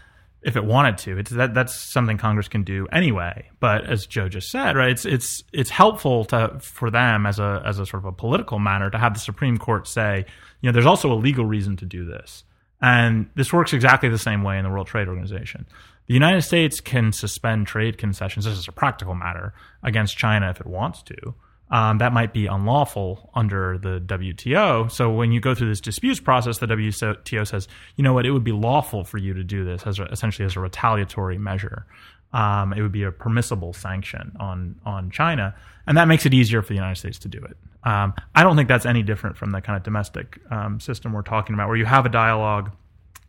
[0.47, 1.17] if it wanted to.
[1.17, 3.49] It's that that's something Congress can do anyway.
[3.59, 7.61] But as Joe just said, right, it's it's it's helpful to for them as a
[7.65, 10.25] as a sort of a political matter to have the Supreme Court say,
[10.61, 12.45] you know, there's also a legal reason to do this.
[12.81, 15.65] And this works exactly the same way in the World Trade Organization.
[16.05, 20.61] The United States can suspend trade concessions, this is a practical matter, against China if
[20.61, 21.33] it wants to.
[21.69, 24.89] Um, that might be unlawful under the WTO.
[24.89, 28.31] So when you go through this disputes process, the WTO says, you know what, it
[28.31, 31.85] would be lawful for you to do this as a, essentially as a retaliatory measure.
[32.33, 35.55] Um, it would be a permissible sanction on on China,
[35.87, 37.57] and that makes it easier for the United States to do it.
[37.83, 41.21] Um, I don't think that's any different from the kind of domestic um, system we're
[41.21, 42.71] talking about, where you have a dialogue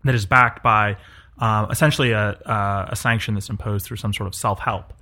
[0.03, 0.97] that is backed by
[1.39, 2.31] uh, essentially a,
[2.91, 4.93] a, sanction that's imposed through some sort of self help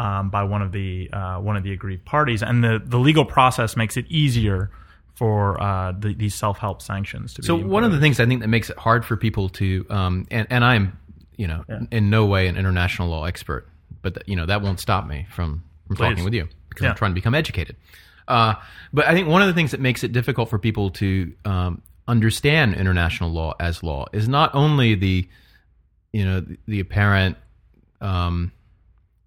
[0.00, 3.26] um, by one of the uh, one of the aggrieved parties, and the the legal
[3.26, 4.70] process makes it easier
[5.14, 7.62] for uh, the, these self help sanctions to so be.
[7.62, 10.26] So one of the things I think that makes it hard for people to, um,
[10.30, 10.98] and and I'm
[11.36, 11.80] you know yeah.
[11.90, 13.68] in no way an international law expert,
[14.00, 16.08] but you know that won't stop me from from Please.
[16.08, 16.90] talking with you because yeah.
[16.90, 17.76] I'm trying to become educated.
[18.26, 18.54] Uh,
[18.94, 21.82] but I think one of the things that makes it difficult for people to um,
[22.08, 25.28] understand international law as law is not only the
[26.10, 27.36] you know the, the apparent
[28.00, 28.52] um,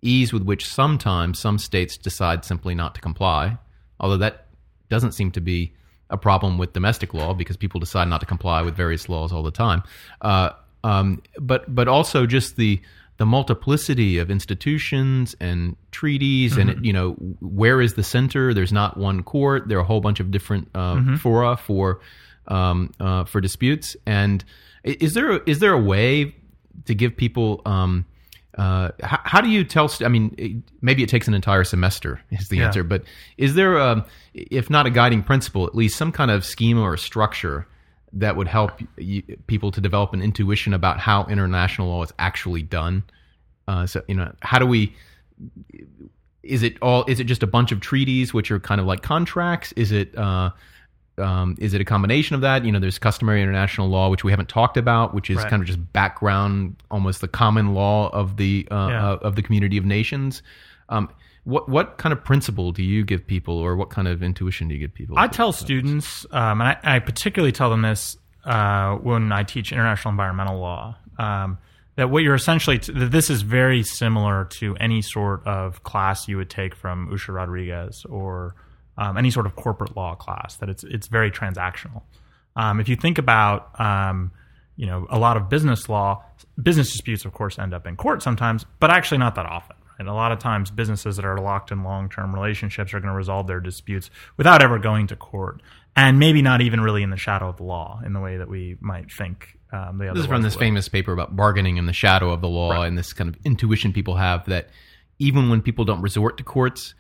[0.04, 3.58] ease with which sometimes some states decide simply not to comply,
[4.00, 4.48] although that
[4.90, 5.74] doesn't seem to be
[6.10, 9.44] a problem with domestic law because people decide not to comply with various laws all
[9.44, 9.82] the time.
[10.22, 10.50] Uh,
[10.84, 12.82] um, but but also just the
[13.18, 16.62] the multiplicity of institutions and treaties, mm-hmm.
[16.62, 18.54] and it, you know where is the center?
[18.54, 19.68] There's not one court.
[19.68, 21.16] There are a whole bunch of different uh, mm-hmm.
[21.16, 22.02] fora for
[22.48, 23.96] um, uh, for disputes.
[24.06, 24.44] And
[24.84, 26.36] is there a, there a way
[26.86, 28.06] to give people um,
[28.58, 29.92] uh, how, how, do you tell?
[30.02, 32.66] I mean, maybe it takes an entire semester is the yeah.
[32.66, 33.04] answer, but
[33.38, 36.98] is there, a, if not a guiding principle, at least some kind of schema or
[36.98, 37.68] structure
[38.14, 42.62] that would help you, people to develop an intuition about how international law is actually
[42.62, 43.04] done?
[43.68, 44.96] Uh, so you know, how do we?
[46.44, 47.06] Is it all?
[47.06, 49.72] Is it just a bunch of treaties which are kind of like contracts?
[49.74, 50.16] Is it?
[50.18, 50.52] Uh,
[51.18, 52.66] um, is it a combination of that?
[52.66, 55.50] You know, there's customary international law, which we haven't talked about, which is right.
[55.50, 59.10] kind of just background, almost the common law of the uh, yeah.
[59.12, 60.42] uh, of the community of nations.
[60.90, 61.10] Um,
[61.44, 64.74] what what kind of principle do you give people, or what kind of intuition do
[64.74, 65.18] you give people?
[65.18, 69.72] I tell students, um, and I, I, particularly tell them this uh, when I teach
[69.72, 71.58] international environmental law, um,
[71.96, 76.28] that what you're essentially t- that this is very similar to any sort of class
[76.28, 78.56] you would take from Usha Rodrigues or
[78.98, 82.02] um, any sort of corporate law class that it's it's very transactional.
[82.56, 84.32] Um, if you think about um,
[84.76, 86.24] you know a lot of business law,
[86.62, 89.76] business disputes of course end up in court sometimes, but actually not that often.
[90.00, 93.12] And a lot of times, businesses that are locked in long term relationships are going
[93.12, 95.62] to resolve their disputes without ever going to court,
[95.96, 98.50] and maybe not even really in the shadow of the law in the way that
[98.50, 99.58] we might think.
[99.72, 100.60] Um, this is from this would.
[100.60, 102.88] famous paper about bargaining in the shadow of the law, right.
[102.88, 104.70] and this kind of intuition people have that
[105.20, 106.94] even when people don't resort to courts,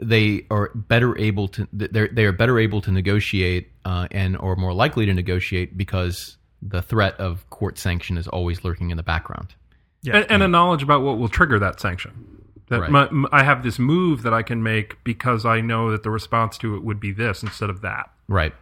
[0.00, 4.56] they are better able to they're they are better able to negotiate uh, and or
[4.56, 9.02] more likely to negotiate because the threat of court sanction is always lurking in the
[9.02, 9.54] background.
[10.02, 12.42] Yeah, and, and a knowledge about what will trigger that sanction.
[12.68, 13.10] That right.
[13.12, 16.56] my, I have this move that I can make because I know that the response
[16.58, 18.10] to it would be this instead of that.
[18.28, 18.54] Right.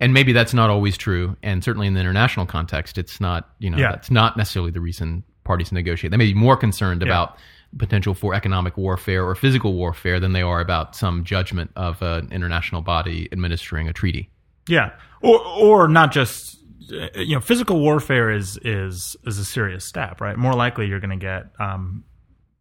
[0.00, 3.50] And maybe that's not always true, and certainly in the international context, it's not.
[3.58, 3.90] You know, yeah.
[3.90, 6.12] that's not necessarily the reason parties negotiate.
[6.12, 7.08] They may be more concerned yeah.
[7.08, 7.36] about
[7.76, 12.32] potential for economic warfare or physical warfare than they are about some judgment of an
[12.32, 14.30] international body administering a treaty.
[14.68, 20.20] Yeah, or or not just you know physical warfare is is is a serious step,
[20.20, 20.36] right?
[20.36, 22.04] More likely you're going to get um,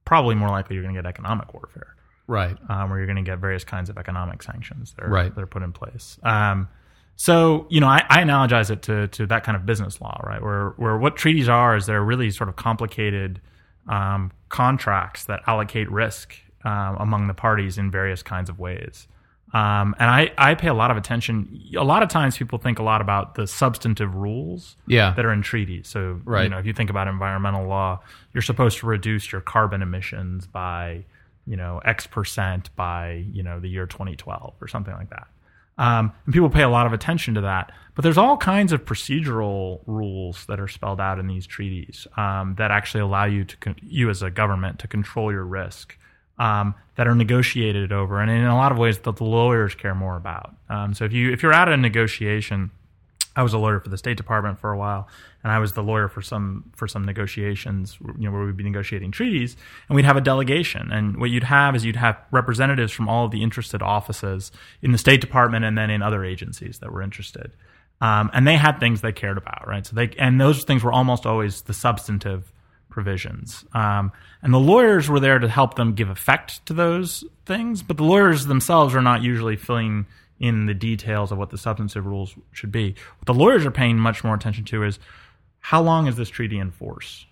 [0.05, 1.95] probably more likely you're going to get economic warfare,
[2.27, 2.57] right?
[2.69, 5.33] Um, where you're going to get various kinds of economic sanctions that are, right.
[5.33, 6.17] that are put in place.
[6.23, 6.67] Um,
[7.15, 10.41] so you know, I, I, analogize it to to that kind of business law, right?
[10.41, 13.41] Where where what treaties are is they're really sort of complicated
[13.87, 19.07] um, contracts that allocate risk um, among the parties in various kinds of ways.
[19.53, 21.61] Um, and I, I pay a lot of attention.
[21.77, 25.13] A lot of times people think a lot about the substantive rules yeah.
[25.15, 25.87] that are in treaties.
[25.87, 26.43] So, right.
[26.43, 28.01] you know, if you think about environmental law,
[28.33, 31.05] you're supposed to reduce your carbon emissions by,
[31.45, 35.27] you know, X percent by, you know, the year 2012 or something like that.
[35.77, 37.71] Um, and people pay a lot of attention to that.
[37.95, 42.55] But there's all kinds of procedural rules that are spelled out in these treaties um,
[42.57, 45.97] that actually allow you to con- you as a government to control your risk.
[46.39, 49.95] Um, that are negotiated over, and in a lot of ways that the lawyers care
[49.95, 50.55] more about.
[50.69, 52.69] Um, so if you if you're at a negotiation
[53.37, 55.07] I was a lawyer for the State Department for a while,
[55.43, 58.63] and I was the lawyer for some for some negotiations, you know, where we'd be
[58.63, 59.55] negotiating treaties,
[59.87, 60.91] and we'd have a delegation.
[60.91, 64.91] And what you'd have is you'd have representatives from all of the interested offices in
[64.91, 67.51] the State Department and then in other agencies that were interested.
[68.01, 69.85] Um, and they had things they cared about, right?
[69.85, 72.51] So they and those things were almost always the substantive
[72.89, 73.63] provisions.
[73.73, 77.97] Um, and the lawyers were there to help them give effect to those things, but
[77.97, 80.07] the lawyers themselves are not usually filling
[80.39, 82.95] in the details of what the substantive rules should be.
[83.19, 84.99] What the lawyers are paying much more attention to is
[85.71, 87.25] how long is this treaty in force?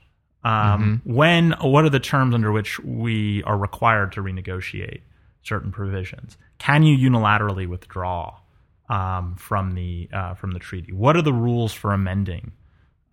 [0.44, 1.14] Um, mm-hmm.
[1.14, 5.02] When, what are the terms under which we are required to renegotiate?
[5.46, 6.38] certain provisions?
[6.58, 8.38] Can you unilaterally withdraw
[8.90, 10.92] um, from the uh, from the treaty?
[10.92, 12.52] What are the rules for amending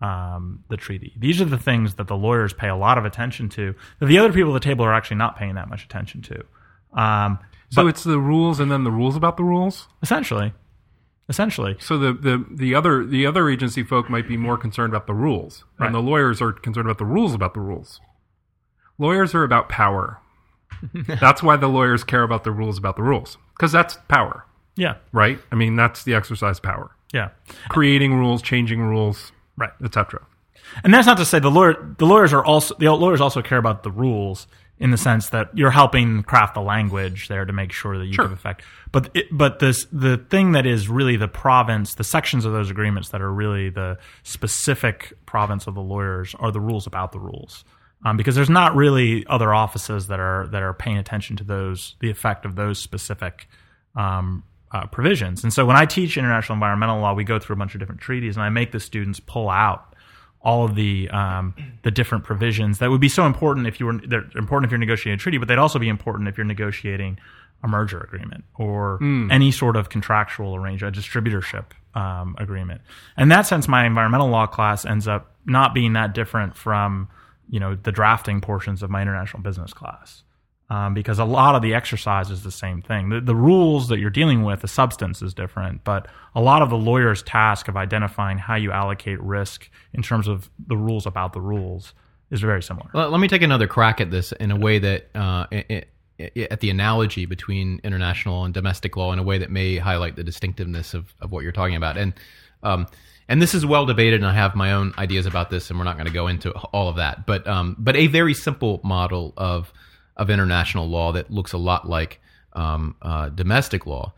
[0.01, 1.13] um, the treaty?
[1.17, 4.17] These are the things that the lawyers pay a lot of attention to that the
[4.17, 6.43] other people at the table are actually not paying that much attention to.
[6.99, 9.87] Um, So it's the rules and then the rules about the rules.
[10.01, 10.53] essentially,
[11.29, 15.07] essentially, So the, the, the other the other agency folk might be more concerned about
[15.07, 15.87] the rules, Right.
[15.87, 17.99] and the lawyers are concerned about the rules about the rules.
[18.97, 20.19] Lawyers are about power.
[20.93, 24.95] that's why the lawyers care about the rules about the rules because that's power, yeah,
[25.11, 25.39] right?
[25.51, 27.29] I mean, that's the exercise power, yeah,
[27.69, 29.71] creating rules, changing rules, right.
[29.83, 30.25] etc.
[30.83, 33.59] And that's not to say the lawyer, the lawyers are also the lawyers also care
[33.59, 34.47] about the rules
[34.83, 38.13] in the sense that you're helping craft the language there to make sure that you
[38.13, 38.25] Sure.
[38.25, 38.63] give effect.
[38.91, 42.69] But it, but this the thing that is really the province, the sections of those
[42.69, 47.19] agreements that are really the specific province of the lawyers are the rules about the
[47.19, 47.63] rules.
[48.05, 51.95] Um, because there's not really other offices that are that are paying attention to those
[52.01, 53.47] the effect of those specific
[53.95, 54.43] um,
[54.73, 55.43] uh, provisions.
[55.43, 58.01] And so when I teach international environmental law, we go through a bunch of different
[58.01, 59.92] treaties, and I make the students pull out
[60.43, 63.99] all of the um, the different provisions that would be so important if you were
[64.05, 67.17] they're important if you're negotiating a treaty, but they'd also be important if you're negotiating
[67.63, 68.99] a merger agreement or
[69.31, 72.81] any sort of contractual arrangement, a distributorship um, agreement.
[73.17, 77.07] In that sense, my environmental law class ends up not being that different from
[77.49, 80.23] you know the drafting portions of my international business class
[80.69, 83.09] um, because a lot of the exercise is the same thing.
[83.09, 86.69] The, the rules that you're dealing with, the substance is different, but a lot of
[86.69, 91.33] the lawyer's task of identifying how you allocate risk in terms of the rules about
[91.33, 91.93] the rules
[92.31, 92.89] is very similar.
[92.93, 95.83] Let, me take another crack at this in a way that, uh, i i
[96.19, 100.23] at the analogy between international and domestic law in a way that may highlight the
[100.23, 101.97] distinctiveness of, of what you're talking about.
[101.97, 102.13] And
[102.61, 102.87] um,
[103.27, 105.85] and this is well debated, and I have my own ideas about this, and we're
[105.85, 107.25] not going to go into all of that.
[107.25, 109.73] But um, but a very simple model of
[110.17, 112.19] of international law that looks a lot like
[112.53, 114.13] um, uh, domestic law.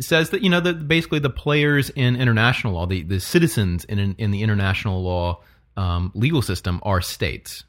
[0.00, 4.14] Says that you know that basically the players in international law, the the citizens in
[4.16, 5.42] in the international law
[5.76, 7.64] um, legal system are states,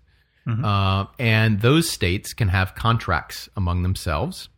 [0.63, 4.49] uh, and those states can have contracts among themselves,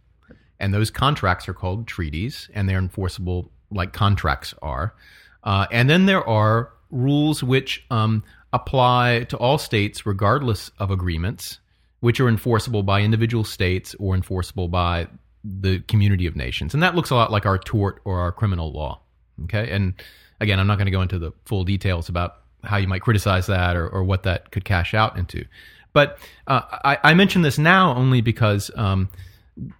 [0.60, 4.94] and those contracts are called treaties, and they're enforceable like contracts are.
[5.44, 11.60] Uh, and then there are rules which um, apply to all states regardless of agreements,
[12.02, 15.08] which are enforceable by individual states or enforceable by
[15.44, 16.74] the community of nations.
[16.74, 19.00] And that looks a lot like our tort or our criminal law.
[19.46, 19.72] Okay.
[19.72, 19.94] And
[20.40, 23.48] again, I'm not going to go into the full details about how you might criticize
[23.48, 25.46] that or, or what that could cash out into.
[25.94, 29.10] But uh, I, I mention this now only because um,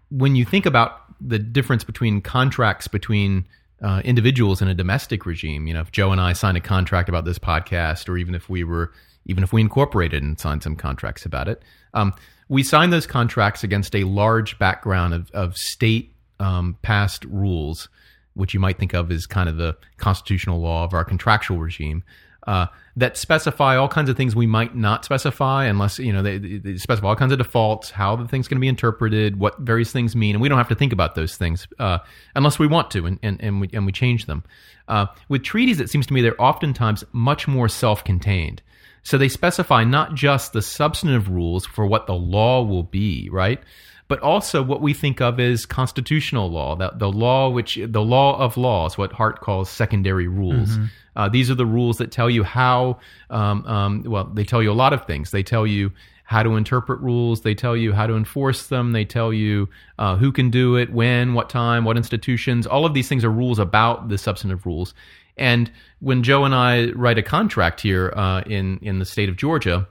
[0.10, 3.46] when you think about the difference between contracts between
[3.82, 7.10] uh, individuals in a domestic regime, you know, if Joe and I signed a contract
[7.10, 8.92] about this podcast, or even if we were,
[9.26, 11.62] even if we incorporated and signed some contracts about it,
[11.94, 12.14] um,
[12.50, 17.88] we signed those contracts against a large background of, of state um, passed rules,
[18.34, 22.04] which you might think of as kind of the constitutional law of our contractual regime.
[22.48, 22.66] Uh,
[22.98, 26.76] that specify all kinds of things we might not specify unless you know they, they
[26.76, 30.16] specify all kinds of defaults, how the thing's going to be interpreted, what various things
[30.16, 32.00] mean, and we don't have to think about those things uh,
[32.36, 34.44] unless we want to, and, and, and we and we change them.
[34.88, 38.62] Uh, with treaties, it seems to me they're oftentimes much more self-contained.
[39.04, 43.60] So they specify not just the substantive rules for what the law will be, right?
[44.08, 48.38] But also what we think of as constitutional law, that the law which the law
[48.38, 50.78] of laws, what Hart calls secondary rules.
[51.16, 53.00] Uh, these are the rules that tell you how.
[53.30, 55.32] Um, um, well, they tell you a lot of things.
[55.32, 55.92] They tell you
[56.24, 57.42] how to interpret rules.
[57.42, 58.94] They tell you how to enforce them.
[58.94, 59.68] They tell you
[60.00, 62.66] uh, who can do it, when, what time, what institutions.
[62.66, 64.94] All of these things are rules about the substantive rules.
[65.38, 69.38] And when Joe and I write a contract here uh, in in the state of
[69.38, 69.88] Georgia,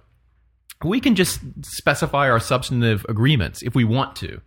[0.85, 4.40] we can just specify our substantive agreements if we want to,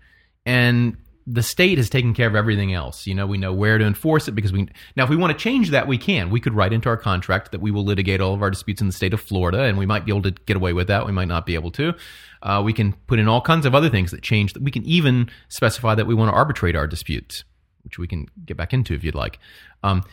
[0.46, 3.08] and the state has taken care of everything else.
[3.08, 5.42] You know, we know where to enforce it because we now if we want to
[5.42, 6.30] change that, we can.
[6.30, 8.88] We could write into our contract that we will litigate all of our disputes in
[8.88, 11.06] the state of Florida, and we might be able to get away with that.
[11.06, 11.94] We might not be able to.
[12.42, 14.58] Uh, we can put in all kinds of other things that change.
[14.58, 17.46] We can even specify that we want to arbitrate our disputes,
[17.84, 19.40] which we can get back into if you'd like.
[19.82, 20.04] Um,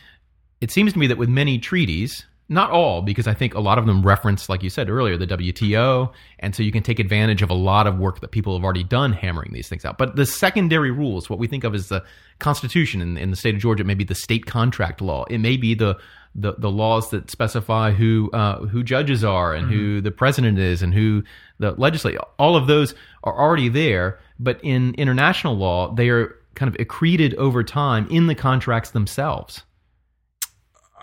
[0.61, 3.77] it seems to me that with many treaties, not all, because I think a lot
[3.77, 7.41] of them reference, like you said earlier, the WTO, and so you can take advantage
[7.41, 9.97] of a lot of work that people have already done hammering these things out.
[9.97, 12.03] But the secondary rules, what we think of as the
[12.39, 15.25] Constitution in, in the state of Georgia, it may be the state contract law.
[15.29, 15.97] It may be the
[16.33, 20.81] the, the laws that specify who uh, who judges are and who the president is
[20.81, 21.23] and who
[21.59, 22.19] the legislature.
[22.39, 22.95] All of those
[23.25, 28.27] are already there, but in international law, they are kind of accreted over time in
[28.27, 29.63] the contracts themselves.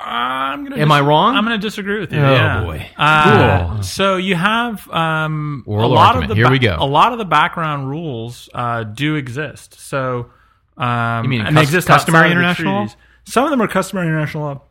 [0.01, 0.77] I'm gonna.
[0.77, 1.35] Am I wrong?
[1.37, 2.21] I'm going to disagree with you.
[2.21, 2.63] Oh, yeah.
[2.63, 2.91] boy.
[2.97, 3.83] Uh, Cool.
[3.83, 6.31] So you have um, a lot argument.
[6.31, 6.77] of the Here we go.
[6.79, 9.75] A lot of the background rules uh, do exist.
[9.81, 10.31] So
[10.77, 12.79] um, You mean and they cus- exist customary of the international law?
[12.87, 12.97] treaties.
[13.25, 14.63] Some of them are customary international law.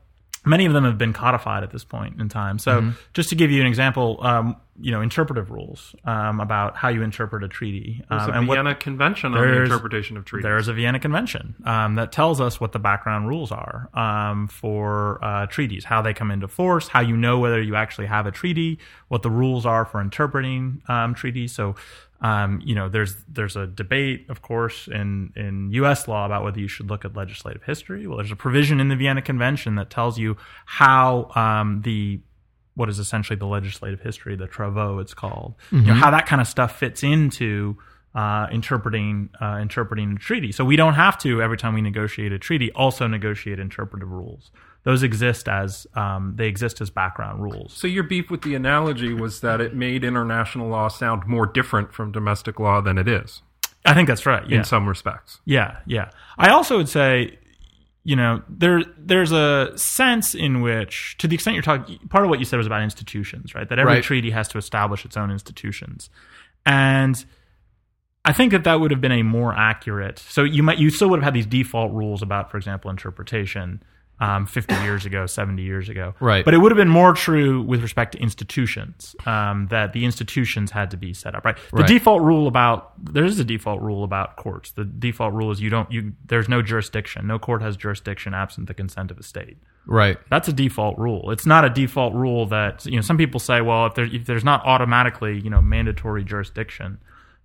[0.47, 2.57] Many of them have been codified at this point in time.
[2.59, 2.89] So, Mm-hmm.
[3.13, 7.01] just to give you an example, um, you know, interpretive rules um, about how you
[7.01, 10.25] interpret a treaty There's um, a and what Vienna Convention on the There's- interpretation of
[10.25, 10.43] treaties.
[10.43, 15.17] there's a Vienna Convention um, that tells us what the background rules are um, for
[15.25, 18.31] uh, treaties, how they come into force, how you know whether you actually have a
[18.31, 18.77] treaty,
[19.07, 21.51] what the rules are for interpreting um, treaties.
[21.53, 21.75] So,
[22.21, 26.07] um, you know, there's there's a debate, of course, in in U.S.
[26.07, 28.07] law about whether you should look at legislative history.
[28.07, 32.19] Well, there's a provision in the Vienna Convention that tells you how um, the
[32.73, 35.55] what is essentially the legislative history, the travaux, it's called.
[35.71, 37.77] You know how that kind of stuff fits into
[38.15, 40.51] uh, interpreting uh, interpreting a treaty.
[40.51, 44.49] So we don't have to every time we negotiate a treaty also negotiate interpretive rules.
[44.87, 47.73] Those exist as um, they exist as background rules.
[47.73, 51.91] So your beef with the analogy was that it made international law sound more different
[51.91, 53.41] from domestic law than it is
[53.83, 54.49] I think that's right.
[54.49, 54.59] Yeah.
[54.59, 55.41] in some respects.
[55.43, 56.11] Yeah, yeah.
[56.37, 57.37] I also would say,
[58.05, 62.29] you know, there there's a sense in which, to the extent you're talking, part of
[62.29, 63.67] what you said was about institutions, right?
[63.67, 64.03] That every Right.
[64.03, 66.09] treaty has to establish its own institutions,
[66.65, 67.25] and
[68.23, 70.19] I think that that would have been a more accurate.
[70.19, 73.83] So you might you still would have had these default rules about, for example, interpretation.
[74.19, 76.15] Um, 50 years ago, 70 years ago.
[76.19, 76.43] Right.
[76.43, 80.71] But it would have been more true with respect to institutions, um, that the institutions
[80.71, 81.55] had to be set up, right?
[81.71, 81.87] The Right.
[81.87, 84.71] default rule about there is a default rule about courts.
[84.71, 87.27] The default rule is you don't you there's no jurisdiction.
[87.27, 89.57] No court has jurisdiction absent the consent of a state.
[89.85, 90.17] Right.
[90.31, 91.29] That's a default rule.
[91.29, 94.25] It's not a default rule that you know some people say, well, if there if
[94.25, 96.97] there's not automatically you know mandatory jurisdiction,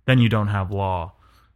[0.05, 1.13] then you don't have law.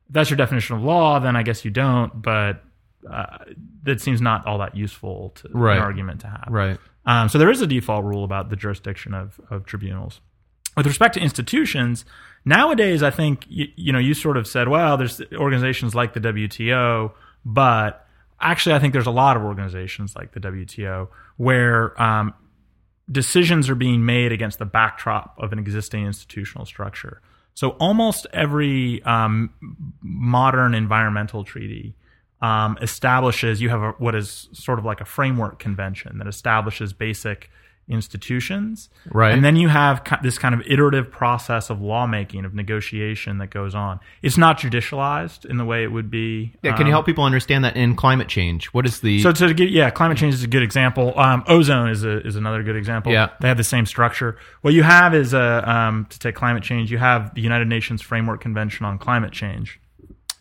[0.09, 2.21] If that's your definition of law, then I guess you don't.
[2.21, 2.63] But
[3.11, 3.45] uh,
[3.83, 5.77] that seems not all that useful to Right.
[5.77, 6.47] an argument to have.
[6.49, 6.77] Right.
[7.05, 10.19] Um, so there is a default rule about the jurisdiction of, of tribunals.
[10.75, 12.05] With respect to institutions,
[12.45, 16.19] nowadays I think you, you know you sort of said, well, there's organizations like the
[16.19, 17.11] WTO,
[17.45, 18.05] but
[18.39, 22.33] actually I think there's a lot of organizations like the WTO where um,
[23.11, 27.21] decisions are being made against the backdrop of an existing institutional structure.
[27.53, 29.49] So almost every um,
[30.01, 31.95] modern environmental treaty
[32.41, 36.93] um, establishes you have a, what is sort of like a framework convention that establishes
[36.93, 37.49] basic
[37.89, 39.33] institutions, Right.
[39.33, 43.73] And then you have this kind of iterative process of lawmaking, of negotiation that goes
[43.73, 43.99] on.
[44.21, 46.53] It's not judicialized in the way it would be.
[46.61, 46.75] Yeah.
[46.75, 48.67] Can you um, help people understand that in climate change?
[48.67, 51.17] What is the so to get yeah, climate change is a good example.
[51.17, 53.13] Um, ozone is a, is another good example.
[53.13, 53.29] Yeah.
[53.39, 54.37] they have the same structure.
[54.61, 56.91] What you have is a um, to take climate change.
[56.91, 59.79] You have the United Nations Framework Convention on Climate Change.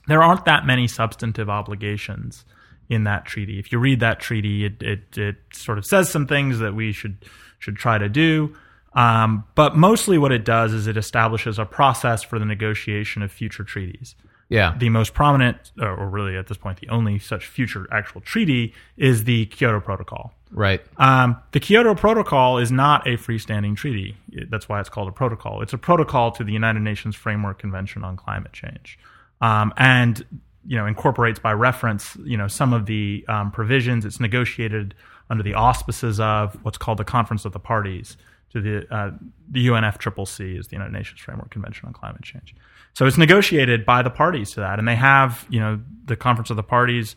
[0.06, 2.44] There aren't that many substantive obligations
[2.88, 3.58] in that treaty.
[3.58, 6.92] If you read that treaty, it it, it sort of says some things that we
[6.92, 7.24] should
[7.58, 8.56] should try to do.
[8.94, 13.30] Um, but mostly, what it does is it establishes a process for the negotiation of
[13.30, 14.14] future treaties
[14.48, 14.74] yeah?
[14.78, 19.24] the most prominent, or really at this point, the only such future actual treaty is
[19.24, 20.32] the Kyoto Protocol.
[20.50, 20.82] right.
[20.98, 24.16] Um, the Kyoto Protocol is not a freestanding treaty.
[24.48, 25.62] That's why it's called a protocol.
[25.62, 28.98] It's a protocol to the United Nations Framework Convention on Climate Change,
[29.40, 30.24] um, and
[30.66, 34.04] you know incorporates by reference you know some of the um, provisions.
[34.04, 34.94] It's negotiated
[35.30, 38.16] under the auspices of what's called the Conference of the Parties
[38.50, 39.10] to the uh,
[39.50, 42.54] the UNFCCC is the United Nations Framework Convention on Climate Change.
[42.94, 46.50] So it's negotiated by the parties to that, and they have you know the Conference
[46.50, 47.16] of the Parties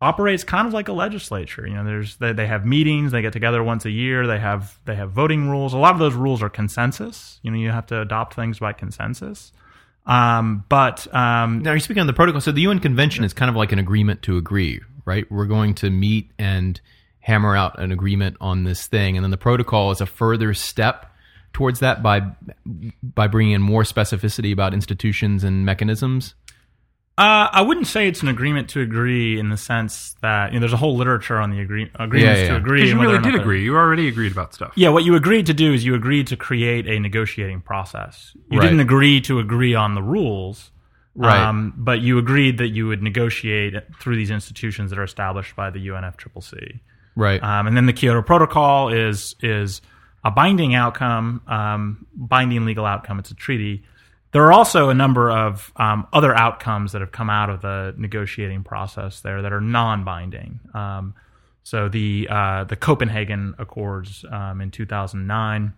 [0.00, 1.66] operates kind of like a legislature.
[1.66, 4.78] You know, there's they, they have meetings, they get together once a year, they have
[4.84, 5.74] they have voting rules.
[5.74, 7.40] A lot of those rules are consensus.
[7.42, 9.52] You know, you have to adopt things by consensus.
[10.08, 12.40] Um, but um, Now you're speaking on the protocol.
[12.40, 15.30] So the UN Convention is kind of like an agreement to agree, right?
[15.30, 16.80] We're going to meet and
[17.20, 21.14] hammer out an agreement on this thing, and then the protocol is a further step
[21.52, 22.22] towards that by
[23.02, 26.34] by bringing in more specificity about institutions and mechanisms.
[27.18, 30.60] Uh, I wouldn't say it's an agreement to agree in the sense that you know
[30.60, 32.82] there's a whole literature on the agree- agreements Yeah, to agree.
[32.82, 33.62] Because you really did agree.
[33.64, 34.72] You already agreed about stuff.
[34.76, 38.36] Yeah, what you agreed to do is you agreed to create a negotiating process.
[38.50, 38.64] You Right.
[38.66, 40.70] didn't agree to agree on the rules,
[41.14, 41.36] Right.
[41.40, 45.68] Um, but you agreed that you would negotiate through these institutions that are established by
[45.70, 46.78] the UNFCCC.
[47.16, 47.42] Right.
[47.42, 49.82] Um, and then the Kyoto Protocol is is
[50.24, 53.18] a binding outcome, um, binding legal outcome.
[53.18, 53.82] It's a treaty.
[54.38, 57.92] There are also a number of um, other outcomes that have come out of the
[57.96, 60.60] negotiating process there that are non-binding.
[60.74, 61.14] Um,
[61.64, 65.72] so the uh, the Copenhagen Accords um, in 2009,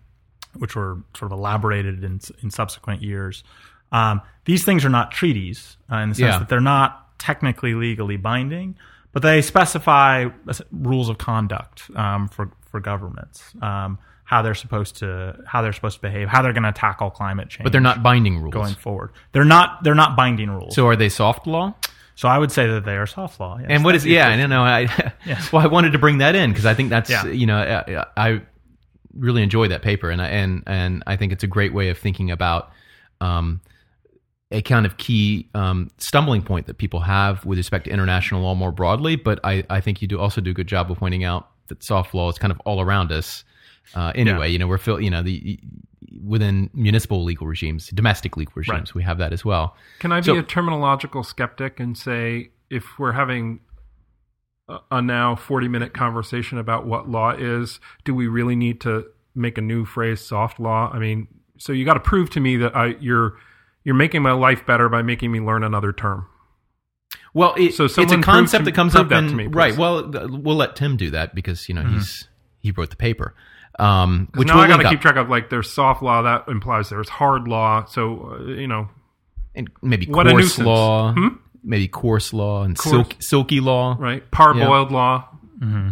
[0.59, 3.45] which were sort of elaborated in, in subsequent years.
[3.93, 6.39] Um, these things are not treaties uh, in the sense Yeah.
[6.41, 8.77] that they're not technically legally binding,
[9.13, 10.27] but they specify
[10.71, 13.99] rules of conduct um, for for governments, um,
[14.31, 17.49] how they're supposed to how they're supposed to behave, how they're going to tackle climate
[17.49, 17.65] change.
[17.65, 18.55] But they're not binding rules.
[18.55, 19.11] going forward.
[19.33, 20.77] They're not they're not binding rules.
[20.77, 21.75] So, are they soft law?
[22.15, 23.59] So I would say that they are soft law.
[23.59, 23.67] yes.
[23.71, 24.29] And what is yeah?
[24.29, 24.63] I don't know.
[24.63, 24.87] I
[25.53, 27.27] well, I wanted to bring that in because I think that's Yeah.
[27.27, 28.43] you know I, I
[29.15, 31.99] really enjoy that paper and I, and and I think it's a great way of
[31.99, 32.71] thinking about
[33.21, 33.61] um,
[34.53, 38.55] a kind of key um, stumbling point that people have with respect to international law
[38.55, 39.17] more broadly.
[39.17, 41.83] But I, I think you do also do a good job of pointing out that
[41.83, 43.43] soft law is kind of all around us.
[43.95, 45.59] Uh, anyway, you know we're fil- you know the
[46.25, 48.95] within municipal legal regimes, domestic legal regimes, Right.
[48.95, 49.77] we have that as well.
[50.01, 53.61] Can I be So- a terminological skeptic and say if we're having
[54.69, 59.07] a, a now 40 minute conversation about what law is, do we really need to
[59.35, 60.91] make a new phrase soft law?
[60.93, 61.27] I mean,
[61.59, 63.35] so you got to prove to me that I you're
[63.85, 66.27] you're making my life better by making me learn another term.
[67.33, 69.77] Well, it, So it's a concept to- that comes up in to me, right.
[69.77, 72.29] Well, we'll let Tim do that because you know he's
[72.59, 73.35] he wrote the paper.
[73.81, 76.49] Um, which now we'll I got to keep track of like there's soft law that
[76.49, 77.85] implies there's hard law.
[77.87, 78.89] So uh, you know,
[79.55, 80.67] and maybe What coarse nuisance.
[80.67, 81.29] law, Hmm?
[81.65, 82.91] maybe coarse law and Coarse.
[82.91, 83.97] silk, silky law.
[83.99, 84.29] right?
[84.31, 85.27] Parboiled law.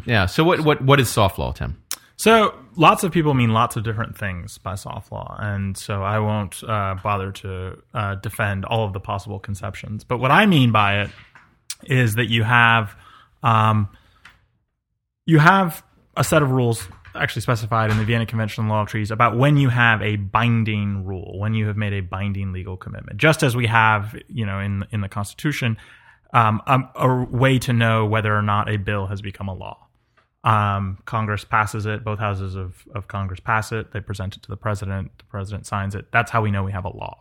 [0.06, 0.26] Yeah.
[0.26, 1.76] So what what what is soft law, Tim?
[2.16, 6.18] So lots of people mean lots of different things by soft law, and so I
[6.18, 10.02] won't uh, bother to uh, defend all of the possible conceptions.
[10.04, 11.10] But what I mean by it
[11.84, 12.96] is that you have
[13.44, 13.88] um,
[15.26, 15.84] you have
[16.16, 19.36] a set of rules actually specified in the Vienna Convention on Law of Treaties about
[19.36, 23.42] when you have a binding rule, when you have made a binding legal commitment, just
[23.42, 25.76] as we have, you know, in in the Constitution,
[26.32, 29.88] um, a, a way to know whether or not a bill has become a law.
[30.44, 32.04] Um, Congress passes it.
[32.04, 33.92] Both houses of, of Congress pass it.
[33.92, 35.10] They present it to the president.
[35.18, 36.06] The president signs it.
[36.12, 37.18] That's how we know we have a law.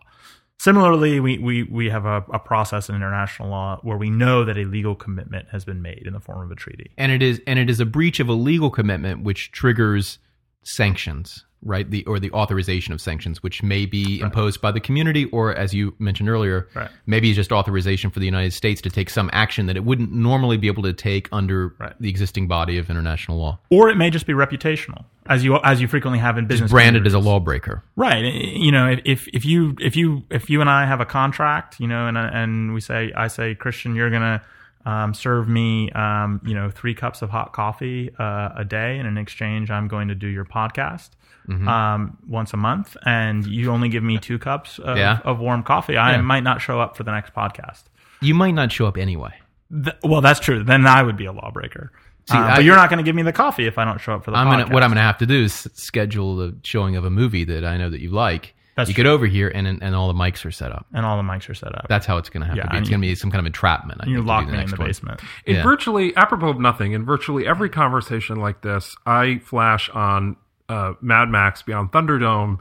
[0.59, 4.57] Similarly, we, we, we have a, a process in international law where we know that
[4.57, 6.91] a legal commitment has been made in the form of a treaty.
[6.97, 10.17] And it is and it is a breach of a legal commitment which triggers
[10.63, 11.89] sanctions, right?
[11.89, 15.73] The or the authorization of sanctions, which may be imposed by the community, or as
[15.73, 16.89] you mentioned earlier, Right.
[17.05, 20.57] maybe just authorization for the United States to take some action that it wouldn't normally
[20.57, 21.93] be able to take under Right.
[21.99, 23.59] the existing body of international law.
[23.69, 26.71] Or it may just be reputational, as you as you frequently have in business.
[26.71, 27.83] Branded as a lawbreaker.
[27.95, 28.23] Right.
[28.23, 31.87] You know, if if you if you if you and I have a contract, you
[31.87, 34.41] know, and and we say I say Christian, you're gonna
[34.85, 39.05] um, serve me, um, you know, three cups of hot coffee uh, a day, and
[39.05, 41.09] in exchange, I'm going to do your podcast
[41.49, 41.67] Mm-hmm.
[41.67, 45.19] um, once a month, and you only give me two cups of, Yeah.
[45.23, 45.95] of warm coffee.
[45.95, 46.21] I Yeah.
[46.21, 47.83] might not show up for the next podcast.
[48.21, 49.33] You might not show up anyway.
[49.71, 50.63] Th- well, that's true.
[50.63, 51.91] Then I would be a lawbreaker.
[52.29, 54.01] See, Um, I- but you're not going to give me the coffee if I don't
[54.01, 54.63] show up for the I'm podcast.
[54.63, 57.45] gonna, what I'm going to have to do is schedule the showing of a movie
[57.45, 58.53] that I know that you like.
[58.75, 60.85] That's you get over here, and and all the mics are set up.
[60.93, 61.87] and all the mics are set up.
[61.89, 62.77] That's how it's going to have Yeah, to be.
[62.77, 64.01] It's going to be some kind of entrapment.
[64.03, 64.87] I you think, lock me in the one.
[64.87, 65.21] basement.
[65.47, 65.63] In Yeah.
[65.63, 70.35] virtually, apropos of nothing, in virtually every conversation like this, I flash on
[70.69, 72.59] uh, Mad Max Beyond Thunderdome,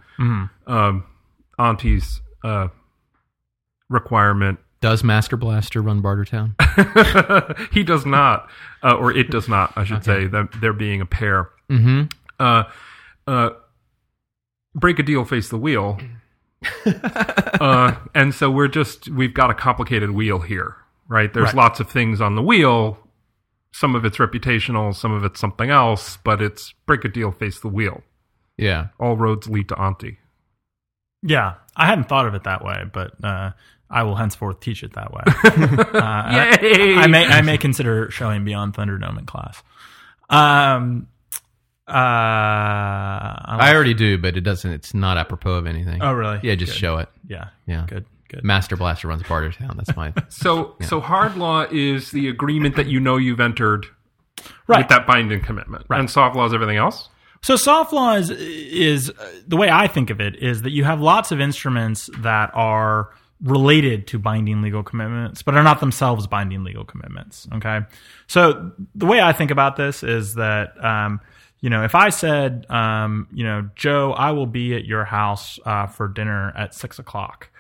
[0.67, 1.05] um,
[1.59, 2.69] Aunty's uh,
[3.89, 4.59] requirement.
[4.81, 6.55] Does Master Blaster run Bartertown?
[7.73, 8.49] he does not,
[8.83, 11.51] uh, or it does not, I should say, them, there being a pair.
[11.71, 12.03] mm-hmm.
[12.39, 12.65] Uh,
[13.27, 13.51] uh,
[14.75, 15.99] break a deal, face the wheel.
[16.87, 20.77] uh, and so we're just, we've got a complicated wheel here,
[21.09, 21.33] right?
[21.33, 21.55] There's Right.
[21.55, 22.99] lots of things on the wheel.
[23.79, 27.61] Some of it's reputational, some of it's something else, but it's break a deal, face
[27.61, 28.03] the wheel.
[28.57, 28.87] Yeah.
[28.99, 30.19] All roads lead to Aunty.
[31.23, 33.51] Yeah, I hadn't thought of it that way, but uh,
[33.91, 35.23] I will henceforth teach it that way.
[35.27, 36.95] uh, I- Yay!
[36.97, 39.63] I, may I may consider showing Beyond Thunderdome in class.
[40.31, 41.09] Um,
[41.89, 44.71] uh, I already do, but it doesn't.
[44.73, 46.01] It's not apropos of anything.
[46.03, 46.41] oh really?
[46.43, 46.79] Yeah, just Good.
[46.79, 47.09] show it.
[47.29, 47.85] Yeah, Yeah.
[47.89, 48.45] good, good.
[48.45, 49.77] Master Blaster runs Bartertown.
[49.77, 50.13] That's my.
[50.29, 53.87] So, so hard law is the agreement that you know you've entered
[54.69, 54.79] Right.
[54.79, 55.99] with that binding commitment, right.
[55.99, 57.09] and soft law is everything else.
[57.43, 60.85] So soft law is is uh, the way I think of it is that you
[60.85, 63.11] have lots of instruments that are
[63.43, 67.47] related to binding legal commitments, but are not themselves binding legal commitments.
[67.55, 67.81] Okay,
[68.27, 71.21] so the way I think about this is that um,
[71.61, 75.59] you know if I said um, you know Joe, I will be at your house
[75.65, 77.51] uh, for dinner at six o'clock,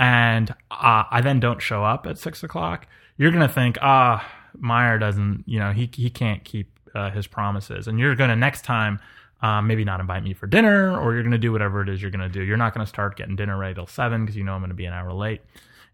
[0.00, 4.26] and uh, I then don't show up at six o'clock, you're gonna think ah
[4.58, 8.64] Meyer doesn't you know he he can't keep uh, his promises, and you're gonna next
[8.64, 8.98] time
[9.42, 12.02] um, maybe not invite me for dinner, or you're going to do whatever it is
[12.02, 12.42] you're going to do.
[12.42, 14.68] You're not going to start getting dinner ready till seven because you know I'm going
[14.68, 15.40] to be an hour late.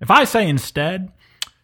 [0.01, 1.13] If I say instead,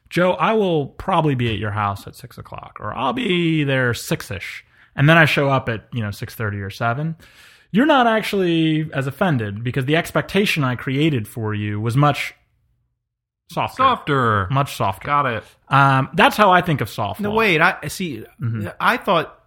[0.09, 3.95] Joe, I will probably be at your house at six o'clock, or I'll be there
[3.95, 4.64] six ish,
[4.95, 7.16] and then I show up at you know six thirty or seven.
[7.72, 12.34] You're not actually as offended because the expectation I created for you was much
[13.50, 14.48] softer, Softer.
[14.50, 15.06] much softer.
[15.06, 15.44] Got it.
[15.68, 17.24] Um, that's how I think of soft law.
[17.24, 17.38] No, law.
[17.38, 17.60] wait.
[17.60, 18.24] I see.
[18.80, 19.38] I thought.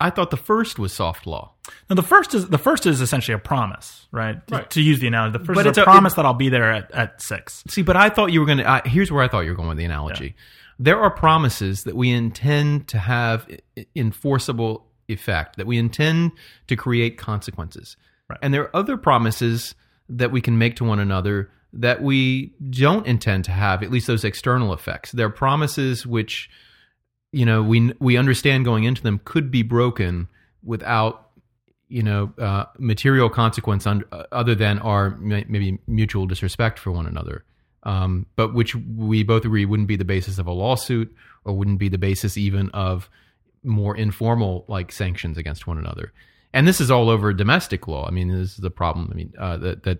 [0.00, 1.52] I thought the first was soft law.
[1.88, 4.44] Now, the first is the first is essentially a promise, right?
[4.48, 4.70] To, Right.
[4.70, 6.48] to use the analogy, the first But is it's a a- promise that I'll be
[6.48, 7.62] there at, at six.
[7.68, 8.68] See, but I thought you were going to.
[8.68, 10.34] Uh, here's where I thought you were going with the analogy.
[10.80, 13.46] There are promises that we intend to have
[13.94, 16.32] enforceable effect, that we intend
[16.66, 17.96] to create consequences.
[18.28, 18.38] Right.
[18.42, 19.74] And there are other promises
[20.08, 24.06] that we can make to one another that we don't intend to have, at least
[24.06, 25.12] those external effects.
[25.12, 26.50] There are promises which,
[27.32, 30.28] you know, we we understand going into them could be broken
[30.62, 31.32] without
[31.92, 36.90] you know, uh, material consequence un- uh, other than our may- maybe mutual disrespect for
[36.90, 37.44] one another,
[37.82, 41.78] um, but which we both agree wouldn't be the basis of a lawsuit or wouldn't
[41.78, 43.10] be the basis even of
[43.64, 46.12] more informal like sanctions against one another.
[46.52, 48.06] And this is all over domestic law.
[48.06, 49.08] I mean, this is the problem.
[49.10, 49.98] I mean, uh, that that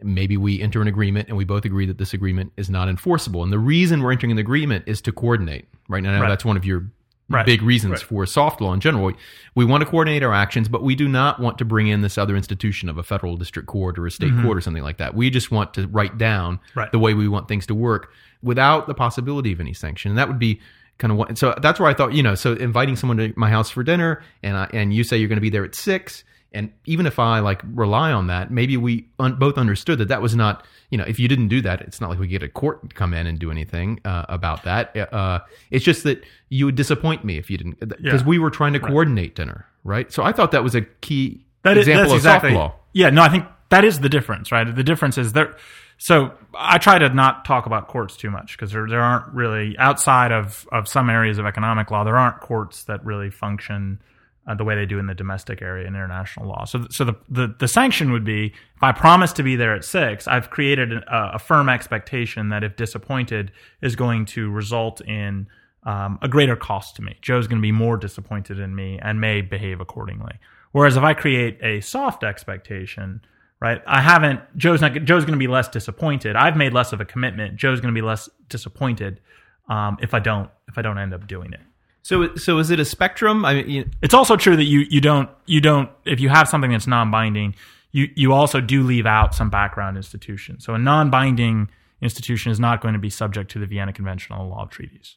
[0.00, 3.42] maybe we enter an agreement and we both agree that this agreement is not enforceable.
[3.42, 5.98] And the reason we're entering an agreement is to coordinate, right?
[5.98, 6.28] And I know Right.
[6.28, 6.86] that's one of your
[7.30, 7.44] Right.
[7.44, 8.02] big reasons Right.
[8.02, 9.04] for soft law in general.
[9.06, 9.14] We,
[9.56, 12.16] we want to coordinate our actions, but we do not want to bring in this
[12.16, 15.14] other institution of a federal district court or a state court or something like that.
[15.14, 16.88] We just want to write down Mm-hmm.
[16.92, 20.12] The way we want things to work without the possibility of any sanction.
[20.12, 20.60] And that would be
[20.98, 21.38] kind of what.
[21.38, 24.22] So that's where I thought, you know, so inviting someone to my house for dinner,
[24.42, 26.24] and I, and you say you're going to be there at six.
[26.50, 30.22] And even if I like rely on that, maybe we un- both understood that that
[30.22, 32.48] was not, you know, if you didn't do that, it's not like we get a
[32.48, 34.96] court to come in and do anything uh, about that.
[35.12, 35.40] Uh,
[35.70, 38.26] it's just that you would disappoint me if you didn't, because Yeah.
[38.26, 40.10] we were trying to coordinate dinner, right?
[40.10, 42.74] So I thought that was a key That is example that's of exactly, soft law.
[42.94, 44.74] Yeah, no, I think that is the difference, right?
[44.74, 45.54] The difference is there.
[45.98, 49.76] So I try to not talk about courts too much because there there aren't really
[49.78, 54.00] outside of of some areas of economic law there aren't courts that really function
[54.46, 56.64] uh, the way they do in the domestic area in international law.
[56.64, 59.84] So so the, the the sanction would be if I promise to be there at
[59.84, 65.48] six, I've created a, a firm expectation that if disappointed is going to result in
[65.82, 67.16] um, a greater cost to me.
[67.22, 70.38] Joe's going to be more disappointed in me and may behave accordingly.
[70.72, 73.20] Whereas if I create a soft expectation,
[73.60, 73.82] right?
[73.86, 74.40] I haven't.
[74.56, 74.92] Joe's not.
[74.92, 76.36] Joe's going to be less disappointed.
[76.36, 77.56] I've made less of a commitment.
[77.56, 79.20] Joe's going to be less disappointed
[79.68, 80.50] um, if I don't.
[80.68, 81.60] If I don't end up doing it.
[82.02, 83.44] So, so is it a spectrum?
[83.44, 86.48] I mean, you, It's also true that you you don't you don't if you have
[86.48, 87.54] something that's non-binding,
[87.92, 90.60] you you also do leave out some background institution.
[90.60, 91.68] So a non-binding
[92.00, 94.70] institution is not going to be subject to the Vienna Convention on the Law of
[94.70, 95.16] Treaties.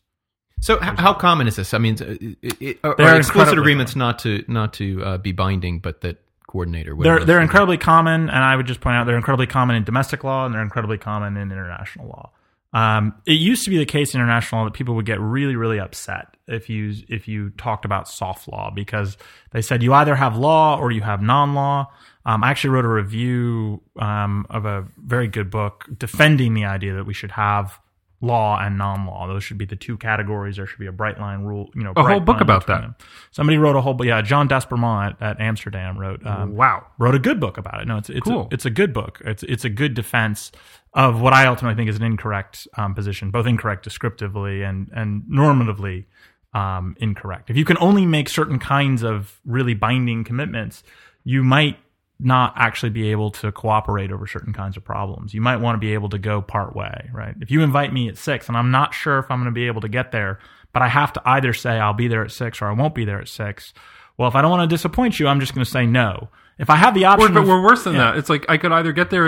[0.59, 1.73] So h- how common is this?
[1.73, 1.95] I mean,
[2.41, 6.17] it, it, are, They're explicit agreements not to not to uh, be binding, but that
[6.51, 9.77] coordinate or They're they're incredibly common, and I would just point out they're incredibly common
[9.77, 12.31] in domestic law and they're incredibly common in international law.
[12.73, 15.55] Um, it used to be the case in international law that people would get really
[15.55, 19.17] really upset if you if you talked about soft law because
[19.51, 21.91] they said you either have law or you have non law.
[22.25, 26.93] Um, I actually wrote a review um, of a very good book defending the idea
[26.95, 27.79] that we should have
[28.21, 29.27] law and non-law.
[29.27, 30.55] Those should be the two categories.
[30.57, 31.69] There should be a bright line rule.
[31.73, 32.81] You know, A whole book about that.
[32.81, 32.95] them.
[33.31, 34.05] Somebody wrote a whole, book.
[34.05, 36.25] yeah, John d'Aspremont at, at Amsterdam wrote.
[36.25, 36.85] Um, Wow.
[36.99, 37.87] wrote a good book about it.
[37.87, 38.43] No, it's it's Cool.
[38.43, 39.21] a, it's a good book.
[39.25, 40.51] It's it's a good defense
[40.93, 45.23] of what I ultimately think is an incorrect um, position, both incorrect descriptively and and
[45.23, 46.05] normatively
[46.53, 47.49] um, incorrect.
[47.49, 50.83] If you can only make certain kinds of really binding commitments,
[51.23, 51.77] you might
[52.23, 55.33] not actually be able to cooperate over certain kinds of problems.
[55.33, 57.35] You might want to be able to go part way, right?
[57.41, 59.67] If you invite me at six and I'm not sure if I'm going to be
[59.67, 60.39] able to get there,
[60.73, 63.05] but I have to either say I'll be there at six or I won't be
[63.05, 63.73] there at six.
[64.17, 66.29] Well, if I don't want to disappoint you, I'm just going to say no.
[66.59, 68.11] If I have the option, but of- we're worse than Yeah.
[68.11, 68.17] that.
[68.17, 69.23] It's like I could either get there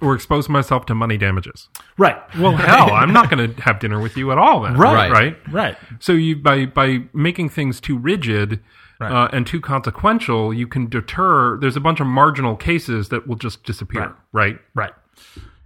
[0.00, 1.68] or expose myself to money damages.
[1.98, 2.16] right?
[2.38, 4.74] Well, hell, I'm not going to have dinner with you at all then.
[4.78, 5.10] Right.
[5.10, 5.36] Right.
[5.52, 5.76] Right.
[5.98, 8.60] So you by by making things too rigid
[9.00, 9.12] Right.
[9.12, 11.58] uh, and too consequential, you can deter.
[11.58, 14.16] There's a bunch of marginal cases that will just disappear.
[14.32, 14.58] Right.
[14.74, 14.92] Right.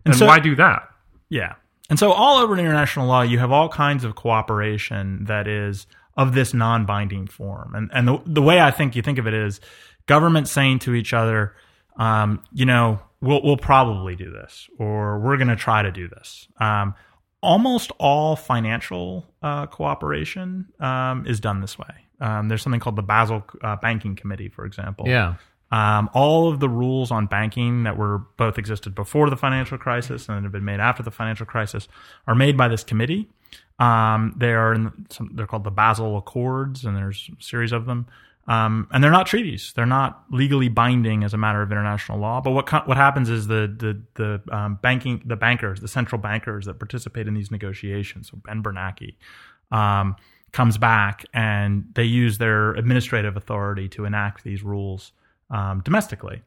[0.05, 0.89] And, so- why do that?
[1.31, 1.55] Yeah.
[1.89, 5.87] And so all over in international law, you have all kinds of cooperation that is
[6.17, 7.75] of this non-binding form.
[7.75, 9.61] And and the the way I think you think of it is
[10.07, 11.55] governments saying to each other,
[11.97, 16.09] um, you know, we'll we'll probably do this, or we're going to try to do
[16.09, 16.49] this.
[16.61, 16.95] Um,
[17.43, 22.07] almost all financial uh, cooperation um, is done this way.
[22.23, 25.07] Um, there's something called the Basel uh, Banking Committee, for example.
[25.09, 25.35] yeah.
[25.73, 30.29] Um, all of the rules on banking that were both existed before the financial crisis
[30.29, 31.89] and have been made after the financial crisis
[32.27, 33.31] are made by this committee.
[33.79, 37.87] Um, they are in some, they're called the Basel Accords, and there's a series of
[37.87, 38.07] them.
[38.47, 42.41] Um, and they're not treaties; they're not legally binding as a matter of international law.
[42.41, 46.67] But what what happens is the the the um, banking the bankers, the central bankers
[46.67, 49.15] that participate in these negotiations, so Ben Bernanke,
[49.71, 50.17] um,
[50.53, 55.13] comes back and they use their administrative authority to enact these rules
[55.51, 56.43] um, domestically.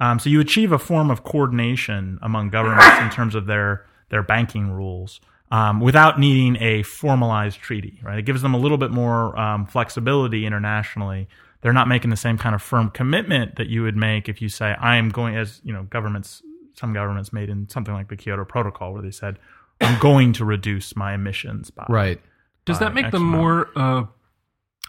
[0.00, 4.22] Um, so you achieve a form of coordination among governments in terms of their their
[4.22, 8.00] banking rules um, without needing a formalized treaty.
[8.02, 11.28] Right, it gives them a little bit more um, flexibility internationally.
[11.60, 14.48] They're not making the same kind of firm commitment that you would make if you
[14.48, 16.42] say, "I am going," as you know, governments.
[16.76, 19.38] Some governments made in something like the Kyoto Protocol, where they said,
[19.80, 22.20] "I'm going to reduce my emissions by." Right.
[22.64, 24.04] Does that make X them more uh,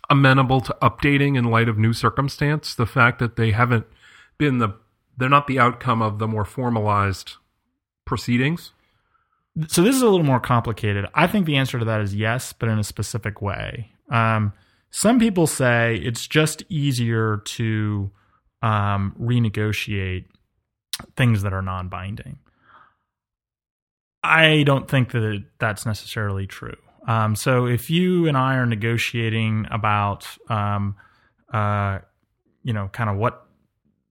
[0.09, 2.73] amenable to updating in light of new circumstance?
[2.76, 3.86] The fact that they haven't
[4.38, 4.76] been the
[5.17, 7.34] they're not the outcome of the more formalized
[8.05, 8.71] proceedings.
[9.67, 11.05] So this is a little more complicated.
[11.13, 13.93] I think the answer to that is yes, but in a specific way.
[14.09, 14.51] Um,
[14.91, 18.11] some people say it's just easier to
[18.61, 20.26] um, renegotiate
[21.15, 22.38] things that are non-binding.
[24.23, 26.78] I don't think that that's necessarily true.
[27.08, 30.95] Um, so if you and I are negotiating about, um,
[31.53, 31.99] uh,
[32.64, 33.45] you know, kind of what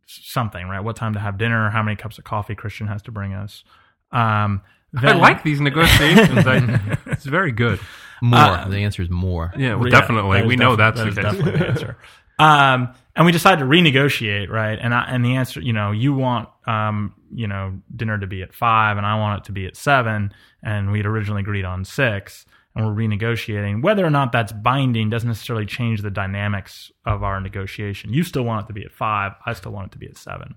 [0.07, 0.81] something, right?
[0.81, 1.71] What time to have dinner?
[1.71, 3.65] How many cups of coffee Christian has to bring us?
[4.13, 4.63] Um,
[4.97, 6.47] I like these negotiations.
[6.47, 7.81] I, it's very good.
[8.23, 8.39] More.
[8.39, 9.53] Uh, the answer is more.
[9.57, 10.39] Yeah, well, Yeah, definitely.
[10.39, 11.97] that is We know defi- that's that the is definitely the answer.
[12.39, 14.79] Um, and we decided to renegotiate, right?
[14.81, 18.43] And I, and the answer, you know, you want um, you know, dinner to be
[18.43, 20.33] at five, and I want it to be at seven,
[20.63, 23.83] and we'd originally agreed on six, and we're renegotiating.
[23.83, 28.13] Whether or not that's binding doesn't necessarily change the dynamics of our negotiation.
[28.13, 29.33] You still want it to be at five.
[29.47, 30.57] I still want it to be at seven.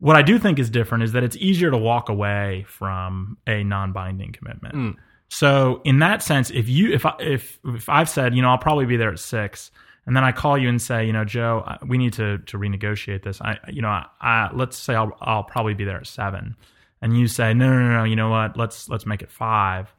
[0.00, 3.62] What I do think is different is that it's easier to walk away from a
[3.62, 4.74] non-binding commitment.
[4.74, 4.96] Mm.
[5.28, 8.58] So in that sense, if you if I, if if I've said, you know, I'll
[8.58, 9.70] probably be there at six,
[10.06, 13.22] and then I call you and say, you know, Joe, we need to to renegotiate
[13.22, 13.40] this.
[13.40, 16.56] I, you know, I, I let's say I'll I'll probably be there at seven,
[17.00, 18.56] and you say, no, no, no, no, you know what?
[18.56, 19.92] Let's let's make it five.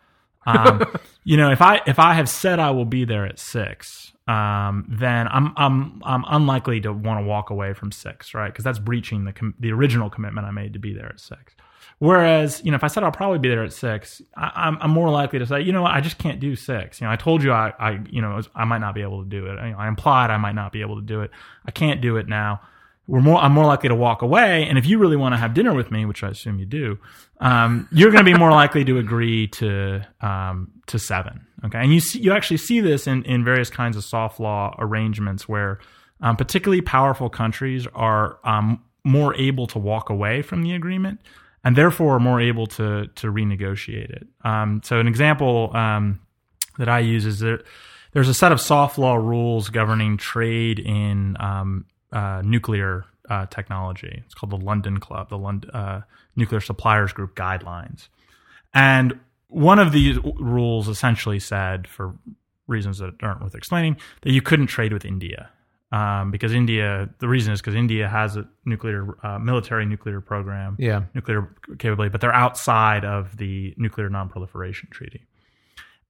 [0.45, 0.83] Um,
[1.23, 4.85] you know, if I if I have said I will be there at six, um,
[4.89, 8.51] then I'm I'm I'm unlikely to want to walk away from six, right?
[8.51, 11.55] Because that's breaching the com- the original commitment I made to be there at six.
[11.99, 14.91] Whereas, you know, if I said I'll probably be there at six, I, I'm, I'm
[14.91, 16.99] more likely to say, you know, what, I just can't do six.
[16.99, 19.29] You know, I told you I, I you know, I might not be able to
[19.29, 19.55] do it.
[19.55, 21.31] Know, I implied I might not be able to do it.
[21.65, 22.61] I can't do it now.
[23.07, 24.67] We're more, I'm more likely to walk away.
[24.67, 26.97] And if you really want to have dinner with me, which I assume you do,
[27.39, 31.45] um, you're going to be more likely to agree to, um, to seven.
[31.65, 31.79] Okay.
[31.79, 35.47] And you see, you actually see this in, in various kinds of soft law arrangements
[35.47, 35.79] where,
[36.21, 41.21] um, particularly powerful countries are, um, more able to walk away from the agreement
[41.63, 44.27] and therefore are more able to to renegotiate it.
[44.43, 46.19] Um, so an example um,
[46.77, 47.63] that I use is that
[48.13, 54.23] there's a set of soft law rules governing trade in um, uh, nuclear uh, technology.
[54.25, 56.01] It's called the London Club, the London uh,
[56.35, 58.07] Nuclear Suppliers Group guidelines,
[58.73, 62.13] and one of these rules essentially said, for
[62.67, 65.49] reasons that aren't worth explaining, that you couldn't trade with India.
[65.91, 70.75] Um, because India, the reason is because India has a nuclear, uh, military nuclear program,
[70.77, 71.03] Yeah.
[71.13, 71.47] nuclear
[71.77, 75.21] capability, but they're outside of the Nuclear Nonproliferation Treaty.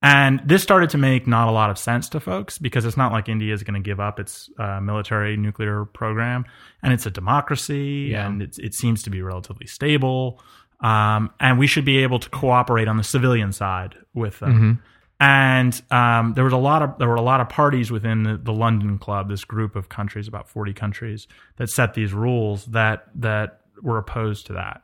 [0.01, 3.11] And this started to make not a lot of sense to folks because it's not
[3.11, 6.45] like India is going to give up its uh, military nuclear program,
[6.83, 8.27] and it's a democracy, Yeah.
[8.27, 10.39] and it's, it seems to be relatively stable.
[10.81, 14.83] Um, and we should be able to cooperate on the civilian side with them.
[15.19, 18.37] And um, there was a lot of there were a lot of parties within the,
[18.37, 23.07] the London Club, this group of countries, about forty countries, that set these rules that
[23.15, 24.81] that were opposed to that.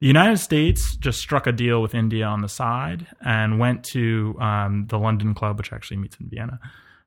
[0.00, 4.36] The United States just struck a deal with India on the side and went to
[4.40, 6.60] um, the London Club, which actually meets in Vienna.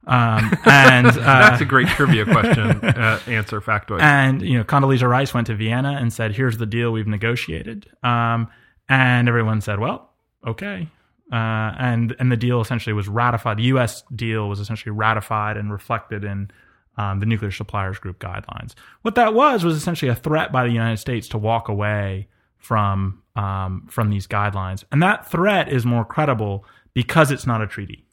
[0.07, 2.69] Um, and uh, That's a great trivia question.
[2.83, 4.01] Uh, answer factoid.
[4.01, 7.87] and you know, Condoleezza Rice went to Vienna and said, "Here's the deal we've negotiated."
[8.03, 8.49] Um,
[8.89, 10.11] and everyone said, "Well,
[10.45, 10.87] okay."
[11.31, 11.35] Uh,
[11.79, 13.57] and and the deal essentially was ratified.
[13.57, 14.03] The U.S.
[14.13, 16.51] deal was essentially ratified and reflected in
[16.97, 18.73] um, the Nuclear Suppliers Group guidelines.
[19.03, 22.27] What that was was essentially a threat by the United States to walk away
[22.61, 27.67] from um, from these guidelines, and that threat is more credible because it's not a
[27.67, 28.05] treaty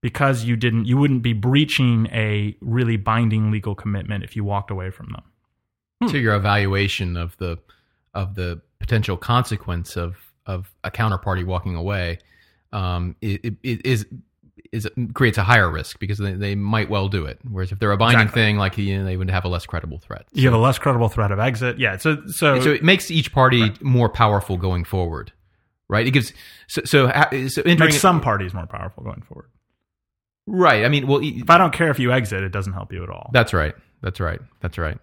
[0.00, 4.70] because you didn't you wouldn't be breaching a really binding legal commitment if you walked
[4.70, 6.10] away from them.
[6.10, 7.58] So your evaluation of the
[8.14, 12.18] of the potential consequence of of a counterparty walking away
[12.72, 14.06] um, it, it is
[14.72, 17.38] is creates a higher risk because they, they might well do it.
[17.48, 18.42] Whereas if they're a binding Exactly.
[18.42, 20.26] thing, like you know, they would have a less credible threat.
[20.32, 21.78] You have a less credible threat of exit.
[21.78, 21.96] Yeah.
[21.98, 25.32] So so, so it makes each party more powerful going forward,
[25.88, 26.06] right?
[26.06, 26.32] It gives
[26.68, 27.10] so so,
[27.48, 29.50] so makes some parties more powerful going forward.
[30.46, 30.84] right.
[30.84, 33.10] I mean, well, If I don't care if you exit, it doesn't help you at
[33.10, 33.30] all.
[33.32, 33.74] That's right.
[34.02, 34.40] That's right.
[34.60, 34.98] That's right.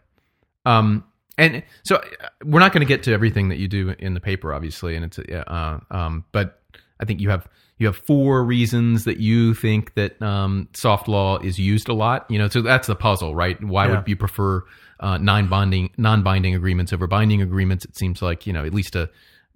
[0.66, 1.04] Um,
[1.38, 4.20] and so uh, we're not going to get to everything that you do in the
[4.20, 6.62] paper, obviously, and it's uh, um, but
[7.00, 7.48] I think you have
[7.80, 12.26] you have four reasons that you think that um, soft law is used a lot.
[12.30, 13.62] You know, so that's the puzzle, right?
[13.64, 13.98] Why Yeah.
[13.98, 14.64] would you prefer
[15.00, 17.86] uh, non binding non binding agreements over binding agreements?
[17.86, 19.10] It seems like you know at least a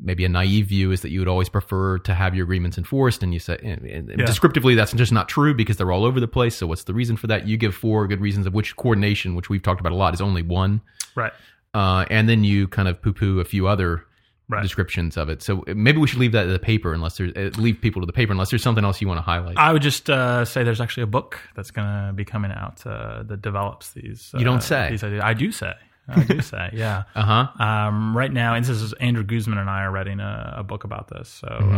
[0.04, 3.22] maybe a naive view is that you would always prefer to have your agreements enforced,
[3.24, 6.28] and you say and, and descriptively that's just not true because they're all over the
[6.28, 6.56] place.
[6.56, 7.48] So what's the reason for that?
[7.48, 10.22] You give four good reasons of which coordination, which we've talked about a lot, is
[10.22, 10.82] only one,
[11.16, 11.34] Right.
[11.74, 14.06] uh, and then you kind of poo poo a few other
[14.52, 14.62] Right.
[14.64, 15.41] descriptions of it.
[15.41, 18.06] So maybe we should leave that to the paper unless there's uh, leave people to
[18.06, 19.58] the paper unless there's something else you want to highlight.
[19.58, 22.86] I would just uh, say there's actually a book that's going to be coming out
[22.86, 24.32] uh, that develops these.
[24.36, 24.89] Uh, You don't say.
[24.91, 25.24] These ideas.
[25.24, 25.74] I do say.
[26.08, 26.70] I do say.
[26.74, 27.04] Yeah.
[27.16, 27.64] Uh huh.
[27.64, 30.84] Um, right now, and this is Andrew Guzman and I are writing a, a book
[30.84, 31.30] about this.
[31.30, 31.78] So, Mm-hmm.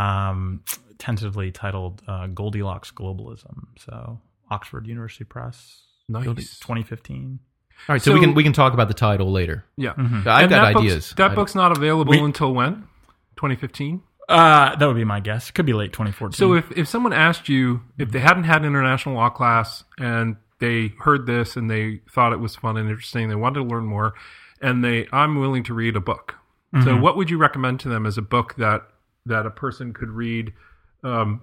[0.00, 0.62] um,
[0.98, 3.66] tentatively titled uh, Goldilocks Globalism.
[3.78, 4.20] So,
[4.50, 6.24] Oxford University Press, Nice.
[6.24, 7.40] 2015.
[7.88, 9.64] All right, so, So- we can we can talk about the title later.
[9.76, 9.90] Yeah.
[9.90, 10.94] I've And got that ideas.
[11.08, 12.84] Book's, that book's not available We- until when?
[13.36, 14.02] 2015.
[14.28, 15.50] Uh, that would be my guess.
[15.50, 16.36] Could be late 2014.
[16.36, 20.36] So if, if someone asked you if they hadn't had an international law class and
[20.60, 23.84] they heard this and they thought it was fun and interesting, they wanted to learn
[23.84, 24.14] more,
[24.60, 26.36] and they I'm willing to read a book.
[26.84, 28.82] So what would you recommend to them as a book that
[29.26, 30.54] that a person could read
[31.04, 31.42] um,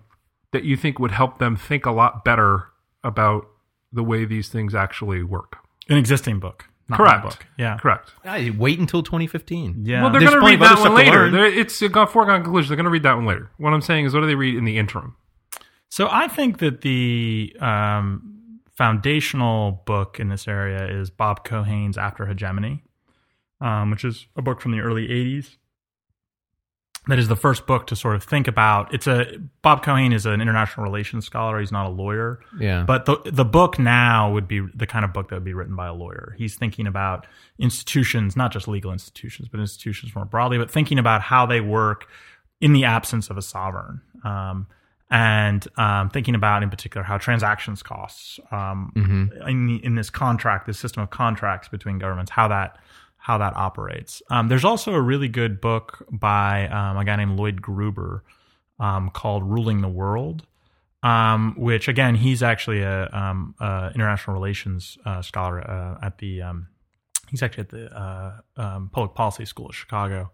[0.53, 2.69] that you think would help them think a lot better
[3.03, 3.45] about
[3.93, 5.57] the way these things actually work?
[5.89, 6.65] An existing book.
[6.89, 7.23] Not Correct.
[7.23, 7.45] book.
[7.57, 7.77] Yeah.
[7.77, 8.11] Correct.
[8.25, 9.85] I wait until 2015.
[9.85, 10.01] Yeah.
[10.01, 11.29] Well, they're going to read that one later.
[11.29, 12.69] They're, it's a foregone conclusion.
[12.69, 13.51] They're going to read that one later.
[13.57, 15.15] What I'm saying is, what do they read in the interim?
[15.89, 22.25] So I think that the um, foundational book in this area is Bob Keohane's After
[22.25, 22.83] Hegemony,
[23.61, 25.57] um, which is a book from the early '80s.
[27.09, 28.93] That is the first book to sort of think about.
[28.93, 29.25] It's a
[29.61, 31.59] Bob Keohane is an international relations scholar.
[31.59, 32.83] He's not a lawyer, Yeah.
[32.83, 35.75] but the the book now would be the kind of book that would be written
[35.75, 36.35] by a lawyer.
[36.37, 41.21] He's thinking about institutions, not just legal institutions, but institutions more broadly, but thinking about
[41.21, 42.07] how they work
[42.61, 44.01] in the absence of a sovereign.
[44.23, 44.67] Um,
[45.11, 48.91] and um, thinking about, in particular, how transactions costs um,
[49.47, 52.77] in, the, in this contract, this system of contracts between governments, how that
[53.19, 54.23] how that operates.
[54.31, 58.23] Um, there's also a really good book by um, a guy named Lloyd Gruber
[58.79, 60.47] um, called "Ruling the World,"
[61.03, 66.41] um, which again he's actually a, um, a international relations uh, scholar uh, at the
[66.41, 66.69] um,
[67.29, 70.31] he's actually at the uh, public policy school of Chicago.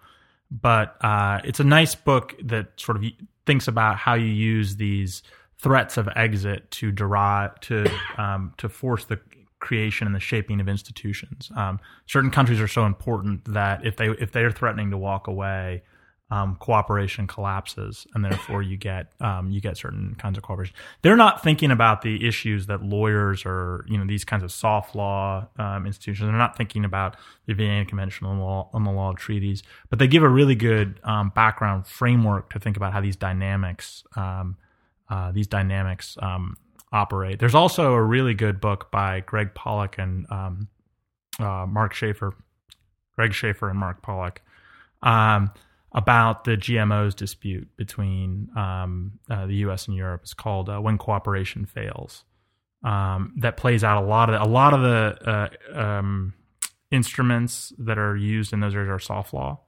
[0.51, 3.03] But uh, it's a nice book that sort of
[3.47, 5.23] thinks about how you use these
[5.59, 7.87] threats of exit to derive to
[8.57, 9.19] to force the
[9.65, 11.51] creation and the shaping of institutions.
[11.55, 15.83] Um, certain countries are so important that if they if they're threatening to walk away,
[16.31, 20.75] um, cooperation collapses, and therefore you get um, you get certain kinds of cooperation.
[21.01, 24.95] They're not thinking about the issues that lawyers or you know these kinds of soft
[24.95, 26.27] law um, institutions.
[26.27, 29.61] They're not thinking about the Vienna Convention on the law on the law of treaties,
[29.89, 34.03] but they give a really good um, background framework to think about how these dynamics
[34.15, 34.57] um,
[35.09, 36.57] uh, these dynamics um,
[36.95, 37.39] operate.
[37.39, 40.69] There's also a really good book by Greg Pollack and um,
[41.39, 42.33] uh, Mark Shaffer,
[43.15, 44.41] Greg Shaffer and Mark Pollack,
[45.03, 45.51] um,
[45.91, 49.87] about the GMOs dispute between um, uh, the U.S.
[49.87, 50.21] and Europe.
[50.23, 52.23] It's called uh, "When Cooperation Fails."
[52.83, 56.33] Um, that plays out a lot of the, a lot of the uh, um,
[56.91, 59.59] instruments that are used in those areas are soft law,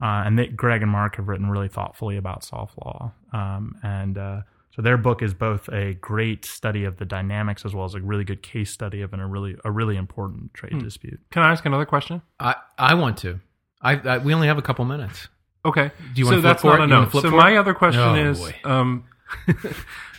[0.00, 4.40] uh, and Greg and Mark have written really thoughtfully about soft law, um, and uh,
[4.70, 8.00] so their book is both a great study of the dynamics as well as a
[8.00, 11.20] really good case study of an, a really a really important trade dispute.
[11.30, 12.22] Can I ask another question?
[12.38, 13.40] I, I want to.
[13.82, 15.28] I, I we only have a couple minutes.
[15.64, 15.90] Okay.
[16.14, 16.84] Do you so wanna flip that's not it?
[16.84, 17.08] a no.
[17.10, 17.56] So for my it?
[17.58, 18.54] other question Oh, is, boy.
[18.64, 19.04] um,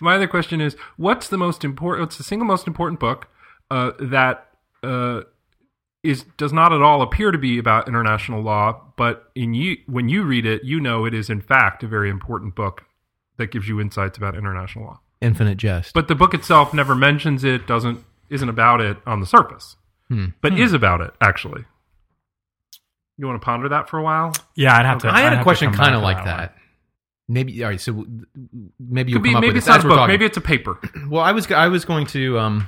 [0.01, 2.07] my other question is, what's the most important?
[2.07, 3.27] What's the single most important book
[3.69, 4.47] uh, that
[4.83, 5.21] uh,
[6.03, 10.09] is does not at all appear to be about international law, but in you when
[10.09, 12.83] you read it, you know it is in fact a very important book
[13.41, 14.99] that gives you insights about international law.
[15.19, 15.93] Infinite jest.
[15.93, 19.75] But the book itself never mentions it, doesn't isn't about it on the surface,
[20.07, 20.27] Hmm.
[20.41, 21.65] but is about it actually.
[23.17, 24.33] You want to ponder that for a while?
[24.55, 25.09] Yeah, I'd have to.
[25.09, 26.25] I had I'd a question kind of to like one.
[26.25, 26.55] that.
[27.27, 27.79] Maybe all right.
[27.79, 28.05] So
[28.79, 29.97] maybe you'll Could be, come up maybe with it's not a book.
[29.97, 30.13] talking.
[30.13, 30.79] Maybe it's a paper.
[31.09, 32.67] Well, I was I was going to um.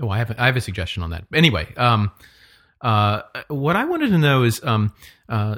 [0.00, 1.24] Oh, I have a, I have a suggestion on that.
[1.32, 2.10] Anyway, um,
[2.80, 4.92] uh, what I wanted to know is um,
[5.28, 5.56] uh,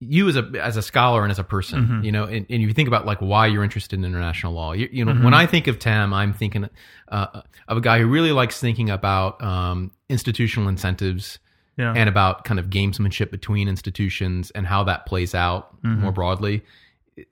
[0.00, 2.04] you as a as a scholar and as a person, Mhm.
[2.04, 4.72] you know, and, and you think about like why you're interested in international law.
[4.72, 5.24] You, you know, Mhm.
[5.24, 6.68] when I think of Tam, I'm thinking
[7.10, 11.38] uh, of a guy who really likes thinking about um, institutional incentives
[11.76, 11.92] Yeah.
[11.96, 16.00] and about kind of gamesmanship between institutions and how that plays out Mhm.
[16.00, 16.62] more broadly.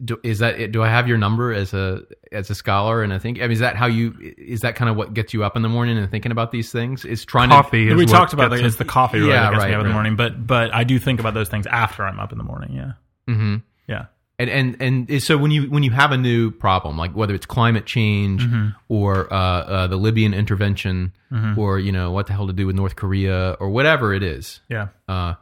[0.05, 3.03] Do, is that do I have your number as a as a scholar?
[3.03, 5.33] And I think I mean, is that how you is that kind of what gets
[5.35, 7.05] you up in the morning and thinking about these things?
[7.05, 7.87] Is trying Coffee.
[7.87, 9.63] to is we what talked about gets like, it's the coffee really Yeah, that gets
[9.63, 12.05] right, me up in the morning, but but I do think about those things after
[12.05, 12.73] I'm up in the morning.
[12.75, 12.93] Yeah,
[13.33, 13.57] hmm
[13.89, 14.07] yeah,
[14.39, 14.77] and and
[15.11, 18.43] and so when you when you have a new problem like whether it's climate change
[18.43, 18.69] Mm-hmm.
[18.89, 21.57] or uh, uh, the Libyan intervention Mhm.
[21.59, 24.61] or you know what the hell to do with North Korea or whatever it is,
[24.69, 24.89] yeah.
[25.09, 25.35] uh,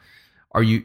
[0.52, 0.82] are you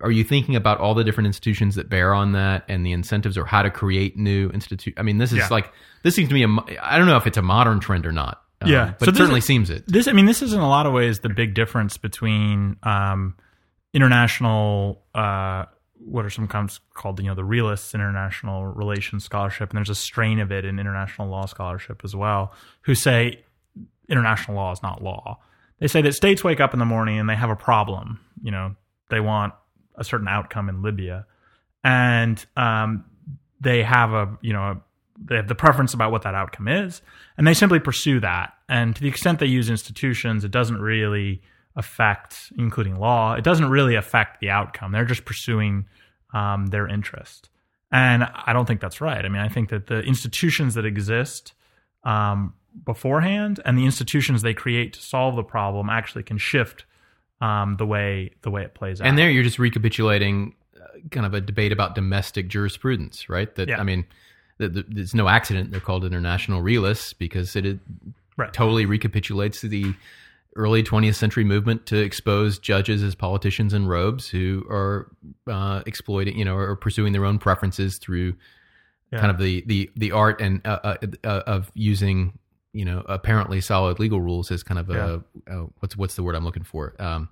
[0.00, 3.36] are you thinking about all the different institutions that bear on that and the incentives
[3.38, 4.94] or how to create new institute?
[4.96, 5.48] I mean, this is Yeah.
[5.50, 5.72] like
[6.02, 6.42] this seems to me.
[6.44, 6.48] A,
[6.82, 8.42] I don't know if it's a modern trend or not.
[8.60, 8.94] um, Yeah.
[8.98, 9.84] but So it certainly is- seems it.
[9.86, 13.34] This, I mean, this is in a lot of ways the big difference between um,
[13.94, 15.02] international.
[15.14, 15.64] Uh,
[16.00, 20.38] what are sometimes called, you know, the realists international relations scholarship, and there's a strain
[20.38, 23.42] of it in international law scholarship as well, who say
[24.08, 25.38] international law is not law.
[25.80, 28.20] They say that states wake up in the morning and they have a problem.
[28.42, 28.74] You know,
[29.10, 29.54] they want
[29.98, 31.26] a certain outcome in Libya,
[31.84, 33.04] and um,
[33.60, 34.80] they have a you know a,
[35.24, 37.02] they have the preference about what that outcome is,
[37.36, 38.54] and they simply pursue that.
[38.68, 41.42] And to the extent they use institutions, it doesn't really
[41.76, 44.92] affect, including law, it doesn't really affect the outcome.
[44.92, 45.86] They're just pursuing
[46.32, 47.50] um, their interest,
[47.90, 49.24] and I don't think that's right.
[49.24, 51.54] I mean, I think that the institutions that exist
[52.04, 56.84] um, beforehand and the institutions they create to solve the problem actually can shift
[57.40, 59.06] um, the way the way it plays out.
[59.06, 63.54] And there, you're just recapitulating uh, kind of a debate about domestic jurisprudence, right?
[63.54, 63.80] That Yeah.
[63.80, 64.04] I mean,
[64.58, 67.78] th th it's no accident they're called international realists because it, it
[68.36, 68.52] Right.
[68.52, 69.94] totally recapitulates the
[70.54, 75.08] early 20th century movement to expose judges as politicians in robes who are
[75.48, 78.34] uh, exploiting, you know, or pursuing their own preferences through
[79.12, 79.20] Yeah.
[79.20, 82.38] kind of the the the art and uh, uh, uh, of using
[82.72, 86.34] you know apparently solid legal rules as kind of a, uh what's what's the word
[86.34, 87.28] I'm looking for um,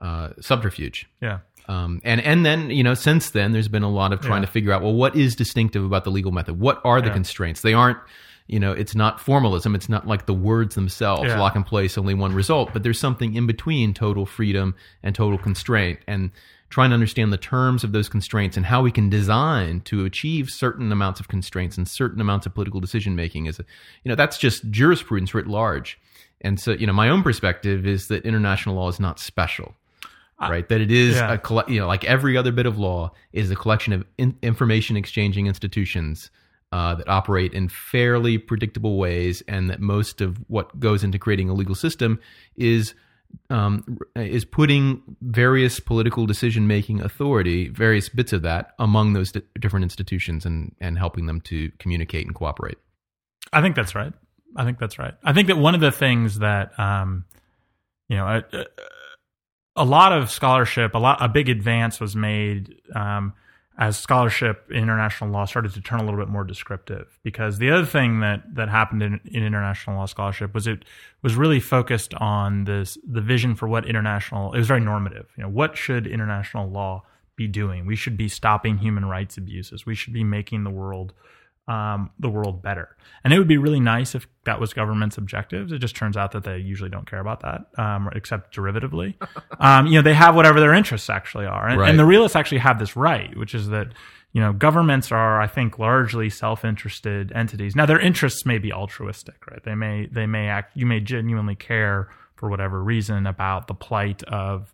[0.00, 1.08] uh, subterfuge.
[1.20, 1.38] yeah.
[1.68, 4.46] Um, and and then you know since then there's been a lot of trying Yeah.
[4.46, 7.14] to figure out well what is distinctive about the legal method what are the Yeah.
[7.14, 7.98] constraints they aren't
[8.46, 11.40] you know it's not formalism it's not like the words themselves Yeah.
[11.40, 15.38] lock in place only one result but there's something in between total freedom and total
[15.38, 16.30] constraint and
[16.68, 20.50] trying to understand the terms of those constraints and how we can design to achieve
[20.50, 24.38] certain amounts of constraints and certain amounts of political decision making is you know that's
[24.38, 25.98] just jurisprudence writ large
[26.40, 29.74] and so you know my own perspective is that international law is not special
[30.40, 30.68] right?
[30.68, 31.38] That it is yeah.
[31.42, 34.96] a you know like every other bit of law is a collection of in- information
[34.96, 36.30] exchanging institutions
[36.72, 41.48] uh, that operate in fairly predictable ways, and that most of what goes into creating
[41.48, 42.20] a legal system
[42.56, 42.94] is
[43.50, 49.42] um, is putting various political decision making authority, various bits of that, among those di-
[49.60, 52.78] different institutions, and and helping them to communicate and cooperate.
[53.52, 54.12] I think that's right.
[54.56, 55.14] I think that's right.
[55.22, 57.24] I think that one of the things that um,
[58.08, 58.64] you know, a,
[59.74, 63.34] a lot of scholarship, a lot, a big advance was made um,
[63.78, 67.18] as scholarship in international law started to turn a little bit more descriptive.
[67.22, 70.84] Because the other thing that that happened in, in international law scholarship was it
[71.22, 74.54] was really focused on this the vision for what international.
[74.54, 75.26] It was very normative.
[75.36, 77.04] You know, what should international law
[77.36, 77.84] be doing?
[77.84, 79.84] We should be stopping human rights abuses.
[79.84, 81.12] We should be making the world
[81.68, 82.96] um, the world better.
[83.24, 85.72] And it would be really nice if that was government's objectives.
[85.72, 89.14] It just turns out that they usually don't care about that, um, except derivatively.
[89.60, 91.66] um, you know, they have whatever their interests actually are.
[91.68, 91.90] And, Right.
[91.90, 93.88] and the realists actually have this right, which is that,
[94.32, 97.74] you know, governments are, I think, largely self-interested entities.
[97.74, 99.62] Now, their interests may be altruistic, right?
[99.64, 104.22] They may, they may act, you may genuinely care for whatever reason about the plight
[104.24, 104.72] of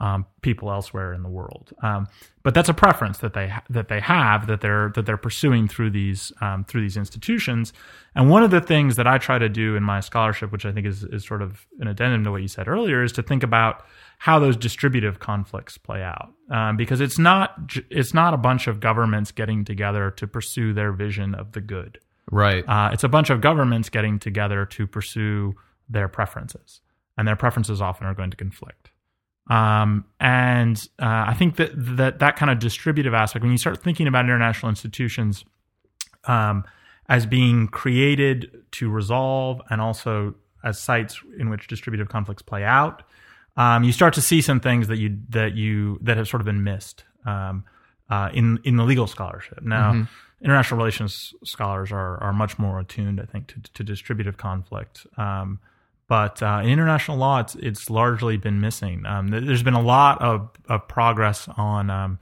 [0.00, 1.72] um, people elsewhere in the world.
[1.82, 2.08] Um,
[2.42, 5.90] but that's a preference that they that they have that they're that they're pursuing through
[5.90, 7.72] these um, through these institutions.
[8.14, 10.72] And one of the things that I try to do in my scholarship, which I
[10.72, 13.42] think is is sort of an addendum to what you said earlier, is to think
[13.42, 13.84] about
[14.18, 17.54] how those distributive conflicts play out, um, because it's not
[17.90, 21.98] it's not a bunch of governments getting together to pursue their vision of the good.
[22.30, 22.64] Right.
[22.66, 25.54] Uh, it's a bunch of governments getting together to pursue
[25.88, 26.80] their preferences,
[27.16, 28.90] and their preferences often are going to conflict.
[29.48, 33.82] Um, and uh, I think that that that kind of distributive aspect, when you start
[33.82, 35.44] thinking about international institutions
[36.24, 36.64] um,
[37.08, 43.02] as being created to resolve, and also as sites in which distributive conflicts play out,
[43.56, 46.46] um, you start to see some things that you that you that have sort of
[46.46, 47.64] been missed um,
[48.08, 49.62] uh, in in the legal scholarship.
[49.62, 50.06] Now,
[50.40, 55.06] international relations scholars are are much more attuned, I think, to, to distributive conflict.
[56.06, 59.06] But uh, in international law, it's it's largely been missing.
[59.06, 62.18] Um, there's been a lot of, of progress on, um,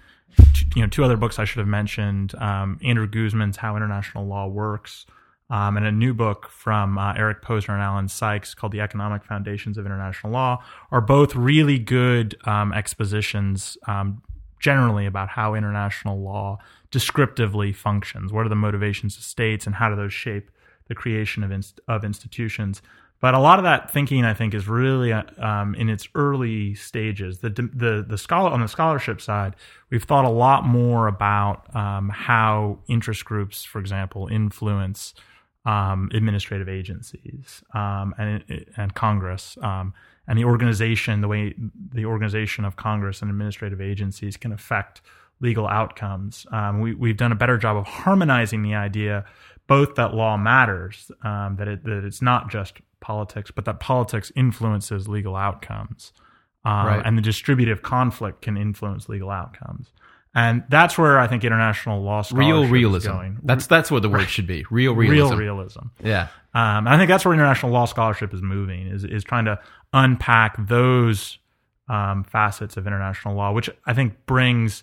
[0.55, 4.25] t- you know, two other books I should have mentioned: um, Andrew Guzman's "How International
[4.25, 5.05] Law Works,"
[5.51, 9.25] um, and a new book from uh, Eric Posner and Alan Sykes called "The Economic
[9.25, 10.63] Foundations of International Law."
[10.93, 14.23] Are both really good um, expositions, um,
[14.61, 16.59] generally about how international law
[16.93, 18.33] descriptively functions.
[18.33, 20.53] What are the motivations of states, and how do those shape
[20.87, 22.81] the creation of inst- of institutions?
[23.23, 26.75] But a lot of that thinking, I think, is really uh, um, in its early
[26.75, 27.39] stages.
[27.39, 29.55] The the the scholar on the scholarship side,
[29.91, 35.15] we've thought a lot more about um, how interest groups, for example, influence
[35.65, 39.95] um, administrative agencies um, and and Congress um,
[40.27, 41.55] and the organization, the way
[41.95, 45.01] the organization of Congress and administrative agencies can affect
[45.43, 46.47] legal outcomes.
[46.53, 49.25] Um, we, we've done a better job of harmonizing the idea,
[49.67, 54.31] both that law matters, um, that it, that it's not just politics, but that politics
[54.37, 56.13] influences legal outcomes,
[56.65, 57.03] um, Right.
[57.05, 59.91] and the distributive conflict can influence legal outcomes.
[60.35, 63.11] And that's where I think international law Real scholarship is realism.
[63.11, 63.39] going.
[63.43, 64.65] That's that's what the word should be.
[64.71, 65.37] Real realism.
[65.37, 65.81] real realism.
[66.03, 66.29] Yeah.
[66.55, 69.59] Um, and I think that's where international law scholarship is moving is is trying to
[69.93, 71.39] unpack those
[71.89, 74.83] um, facets of international law, which I think brings.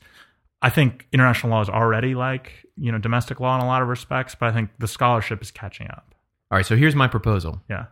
[0.62, 3.88] I think international law is already like you know domestic law in a lot of
[3.88, 6.14] respects, but I think the scholarship is catching up.
[6.52, 6.66] All right.
[6.66, 7.62] So here's my proposal.
[7.70, 7.86] Yeah.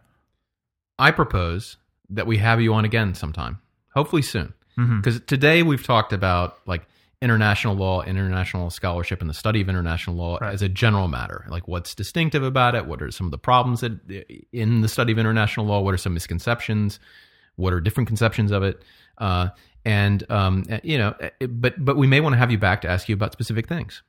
[0.99, 1.77] I propose
[2.09, 3.59] that we have you on again sometime,
[3.93, 4.53] hopefully soon.
[4.75, 6.85] Because today we've talked about like
[7.19, 10.53] international law, international scholarship, and the study of international law Right.
[10.53, 11.45] as a general matter.
[11.49, 12.85] Like what's distinctive about it?
[12.85, 13.99] What are some of the problems that
[14.53, 15.81] in the study of international law?
[15.81, 16.99] What are some misconceptions?
[17.55, 18.83] What are different conceptions of it?
[19.17, 19.49] Uh,
[19.87, 21.15] and um, you know,
[21.49, 24.03] but but we may want to have you back to ask you about specific things.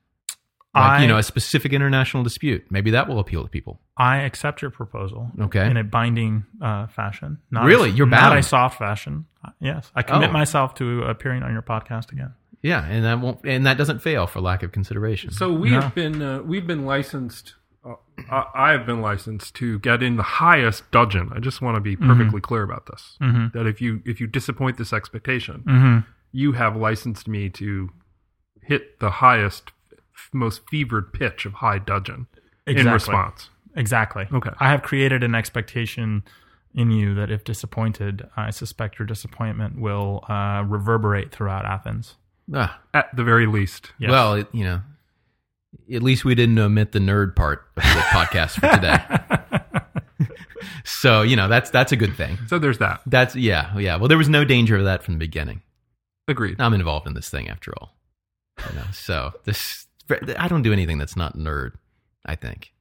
[0.74, 2.66] Like, I, you know, a specific international dispute.
[2.70, 3.80] Maybe that will appeal to people.
[3.96, 5.30] I accept your proposal.
[5.40, 5.66] Okay.
[5.68, 7.38] In a binding uh, fashion.
[7.50, 7.88] Not Really?
[7.88, 8.38] A, You're not bound?
[8.38, 9.24] a soft fashion.
[9.42, 10.32] Uh, Yes, I commit Oh.
[10.32, 12.34] myself to appearing on your podcast again.
[12.62, 15.30] Yeah, and that won't, and that doesn't fail for lack of consideration.
[15.30, 15.80] So we No.
[15.80, 17.54] have been uh, we've been licensed.
[17.84, 17.94] Uh,
[18.30, 21.30] I I have been licensed to get in the highest dudgeon.
[21.34, 23.16] I just want to be perfectly clear about this.
[23.20, 25.98] That if you if you disappoint this expectation, Mm-hmm.
[26.32, 27.90] you have licensed me to
[28.62, 29.70] hit the highest,
[30.14, 32.26] f- most fevered pitch of high dudgeon
[32.66, 33.50] in response.
[33.76, 34.26] Exactly.
[34.32, 34.50] Okay.
[34.60, 36.24] I have created an expectation
[36.74, 42.16] in you that if disappointed, I suspect your disappointment will uh, reverberate throughout Athens.
[42.52, 44.10] Ah, At the very least, Yes.
[44.10, 44.80] Well, it, you know,
[45.92, 50.28] at least we didn't omit the nerd part of the podcast for today.
[50.84, 52.38] so you know that's that's a good thing.
[52.46, 53.00] so there's that.
[53.06, 53.96] That's yeah, yeah.
[53.96, 55.62] Well, there was no danger of that from the beginning.
[56.26, 56.60] Agreed.
[56.60, 57.94] I'm involved in this thing after all.
[58.68, 59.86] You know, so this
[60.36, 61.72] I don't do anything that's not nerd.
[62.26, 62.72] I think,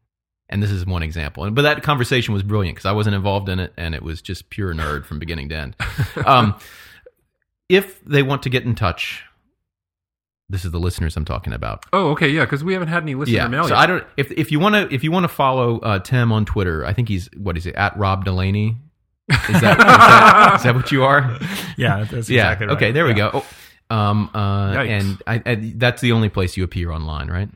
[0.49, 1.49] and this is one example.
[1.51, 4.49] But that conversation was brilliant because I wasn't involved in it, and it was just
[4.49, 5.75] pure nerd from beginning to end.
[6.25, 6.55] Um,
[7.69, 9.23] if they want to get in touch,
[10.49, 11.85] this is the listeners I'm talking about.
[11.91, 13.77] Oh, okay, yeah, because we haven't had any listener Yeah, mail so yet.
[13.79, 14.03] I don't.
[14.15, 16.93] If if you want to if you want to follow uh, Tim on Twitter, I
[16.93, 18.77] think he's what is it at Rob Delaney.
[19.29, 21.37] Is that, is that is that what you are?
[21.77, 22.43] yeah, that's yeah.
[22.45, 22.75] exactly right.
[22.77, 23.31] Okay, there we Yeah.
[23.31, 23.43] go.
[23.89, 24.89] Oh, um, uh, Yikes.
[24.89, 27.49] and I, I, that's the only place you appear online, right?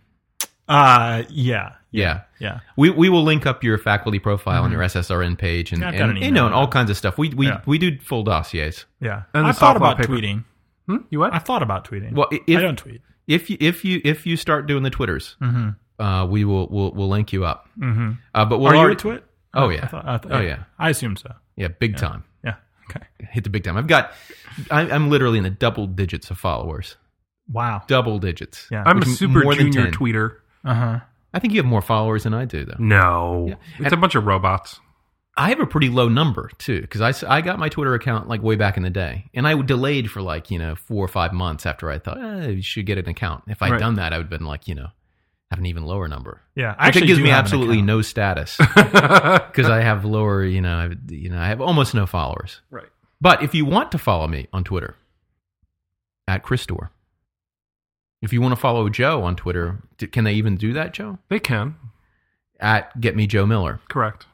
[0.68, 2.22] Uh, yeah, Yeah.
[2.39, 2.60] yeah.
[2.78, 5.94] We we will link up your faculty profile on your SSRN page and, Mm-hmm.
[5.94, 7.18] Yeah, and an you know and all kinds of stuff.
[7.18, 7.62] We we Yeah.
[7.66, 8.86] we do full dossiers.
[9.00, 10.12] Yeah, And I've thought about paper.
[10.14, 10.44] tweeting.
[10.88, 10.98] Hmm?
[11.10, 11.34] You what?
[11.34, 12.14] I thought about tweeting.
[12.14, 13.02] Well, i- I if don't tweet.
[13.28, 16.04] if you if you if you start doing the twitters, Mm-hmm.
[16.04, 17.70] uh, we will we'll, we'll link you up.
[17.80, 18.12] Mm-hmm.
[18.34, 19.24] Uh, but we'll Are you already, a twit?
[19.54, 21.34] Oh I yeah, thought, I thought- oh yeah, I assume so.
[21.56, 22.24] yeah, big time.
[22.44, 22.56] Yeah.
[22.90, 23.06] Okay.
[23.30, 23.78] Hit the big time.
[23.78, 24.12] I've got,
[24.70, 26.98] I, I'm literally in the double digits of followers.
[27.52, 27.84] Wow.
[27.88, 28.68] Double digits.
[28.72, 28.84] Yeah.
[28.86, 30.38] I'm a super junior tweeter.
[30.66, 31.00] Uh huh.
[31.34, 32.76] I think you have more followers than I do, though.
[32.80, 33.56] No, Yeah.
[33.86, 34.80] it's a bunch of robots.
[35.42, 38.42] I have a pretty low number too, because I, I got my Twitter account like
[38.44, 41.34] way back in the day, and I delayed for like you know four or five
[41.34, 43.44] months after I thought eh, you should get an account.
[43.48, 43.80] If I'd Right.
[43.80, 44.88] done that, I would have been like you know
[45.50, 46.42] have an even lower number.
[46.56, 46.70] Yeah.
[46.72, 47.88] Which Actually, it gives do me have an absolutely account.
[47.88, 51.94] no status because I have lower you know I, have- you know I have almost
[51.94, 52.62] no followers.
[52.70, 52.88] right.
[53.20, 54.96] But if you want to follow me on Twitter,
[56.28, 56.92] at Chris Store.
[58.22, 61.18] If you want to follow Joe on Twitter, d- can they even do that, Joe?
[61.30, 61.76] They can.
[62.60, 63.80] At Get Me Joe Miller.
[63.89, 64.28] Correct.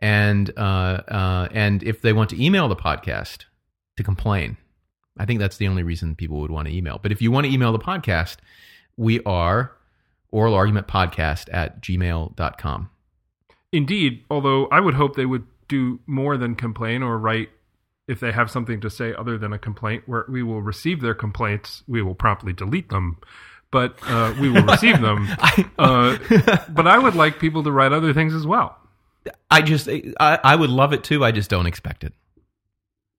[0.00, 3.44] And uh, uh, and if they want to email the podcast
[3.96, 4.56] to complain,
[5.18, 7.00] I think that's the only reason people would want to email.
[7.02, 8.36] But if you want to email the podcast,
[8.96, 9.72] we are
[10.30, 12.90] oral argument podcast at gmail.com.
[13.72, 17.50] Indeed, although I would hope they would do more than complain or write
[18.06, 21.14] if they have something to say other than a complaint, where we will receive their
[21.14, 23.18] complaints, we will promptly delete them,
[23.70, 25.28] but uh, we will receive them.
[25.78, 26.18] Uh,
[26.68, 28.76] but I would like people to write other things as well.
[29.50, 31.24] I just I, I would love it too.
[31.24, 32.12] I just don't expect it.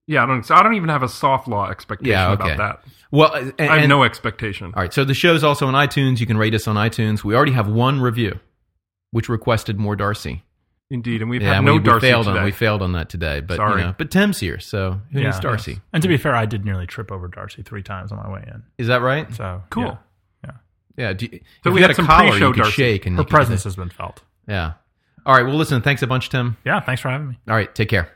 [0.06, 0.44] Yeah, I don't.
[0.44, 2.52] So I don't even have a soft law expectation Yeah, okay.
[2.54, 2.92] about that.
[3.12, 4.72] Well, and, I have and- no expectation.
[4.74, 6.20] All right, so the show's also on iTunes.
[6.20, 7.22] You can rate us on iTunes.
[7.22, 8.40] We already have one review,
[9.12, 10.42] which requested more Darcy.
[10.92, 12.38] Indeed, and we've Yeah, had no we, we Darcy failed today.
[12.40, 13.40] on we failed on that today.
[13.40, 13.80] But Sorry.
[13.82, 15.72] you know, but Tim's here, so who needs Darcy?
[15.72, 15.80] yes.
[15.92, 18.42] And to be fair, I did nearly trip over Darcy three times on my way
[18.52, 18.64] in.
[18.78, 19.32] Is that right?
[19.32, 19.84] So Cool.
[19.84, 19.96] Yeah.
[20.44, 20.50] yeah.
[20.96, 21.12] Yeah.
[21.12, 22.72] Do you, So if we you had had a some collar, pre-show you could Darcy.
[22.72, 24.22] shake and Her presence has been felt.
[24.48, 24.72] Yeah.
[25.30, 25.46] All right.
[25.46, 25.80] Well, listen.
[25.80, 26.56] Thanks a bunch, Tim.
[26.64, 26.80] Yeah.
[26.80, 27.38] Thanks for having me.
[27.46, 27.72] All right.
[27.72, 28.10] Take care.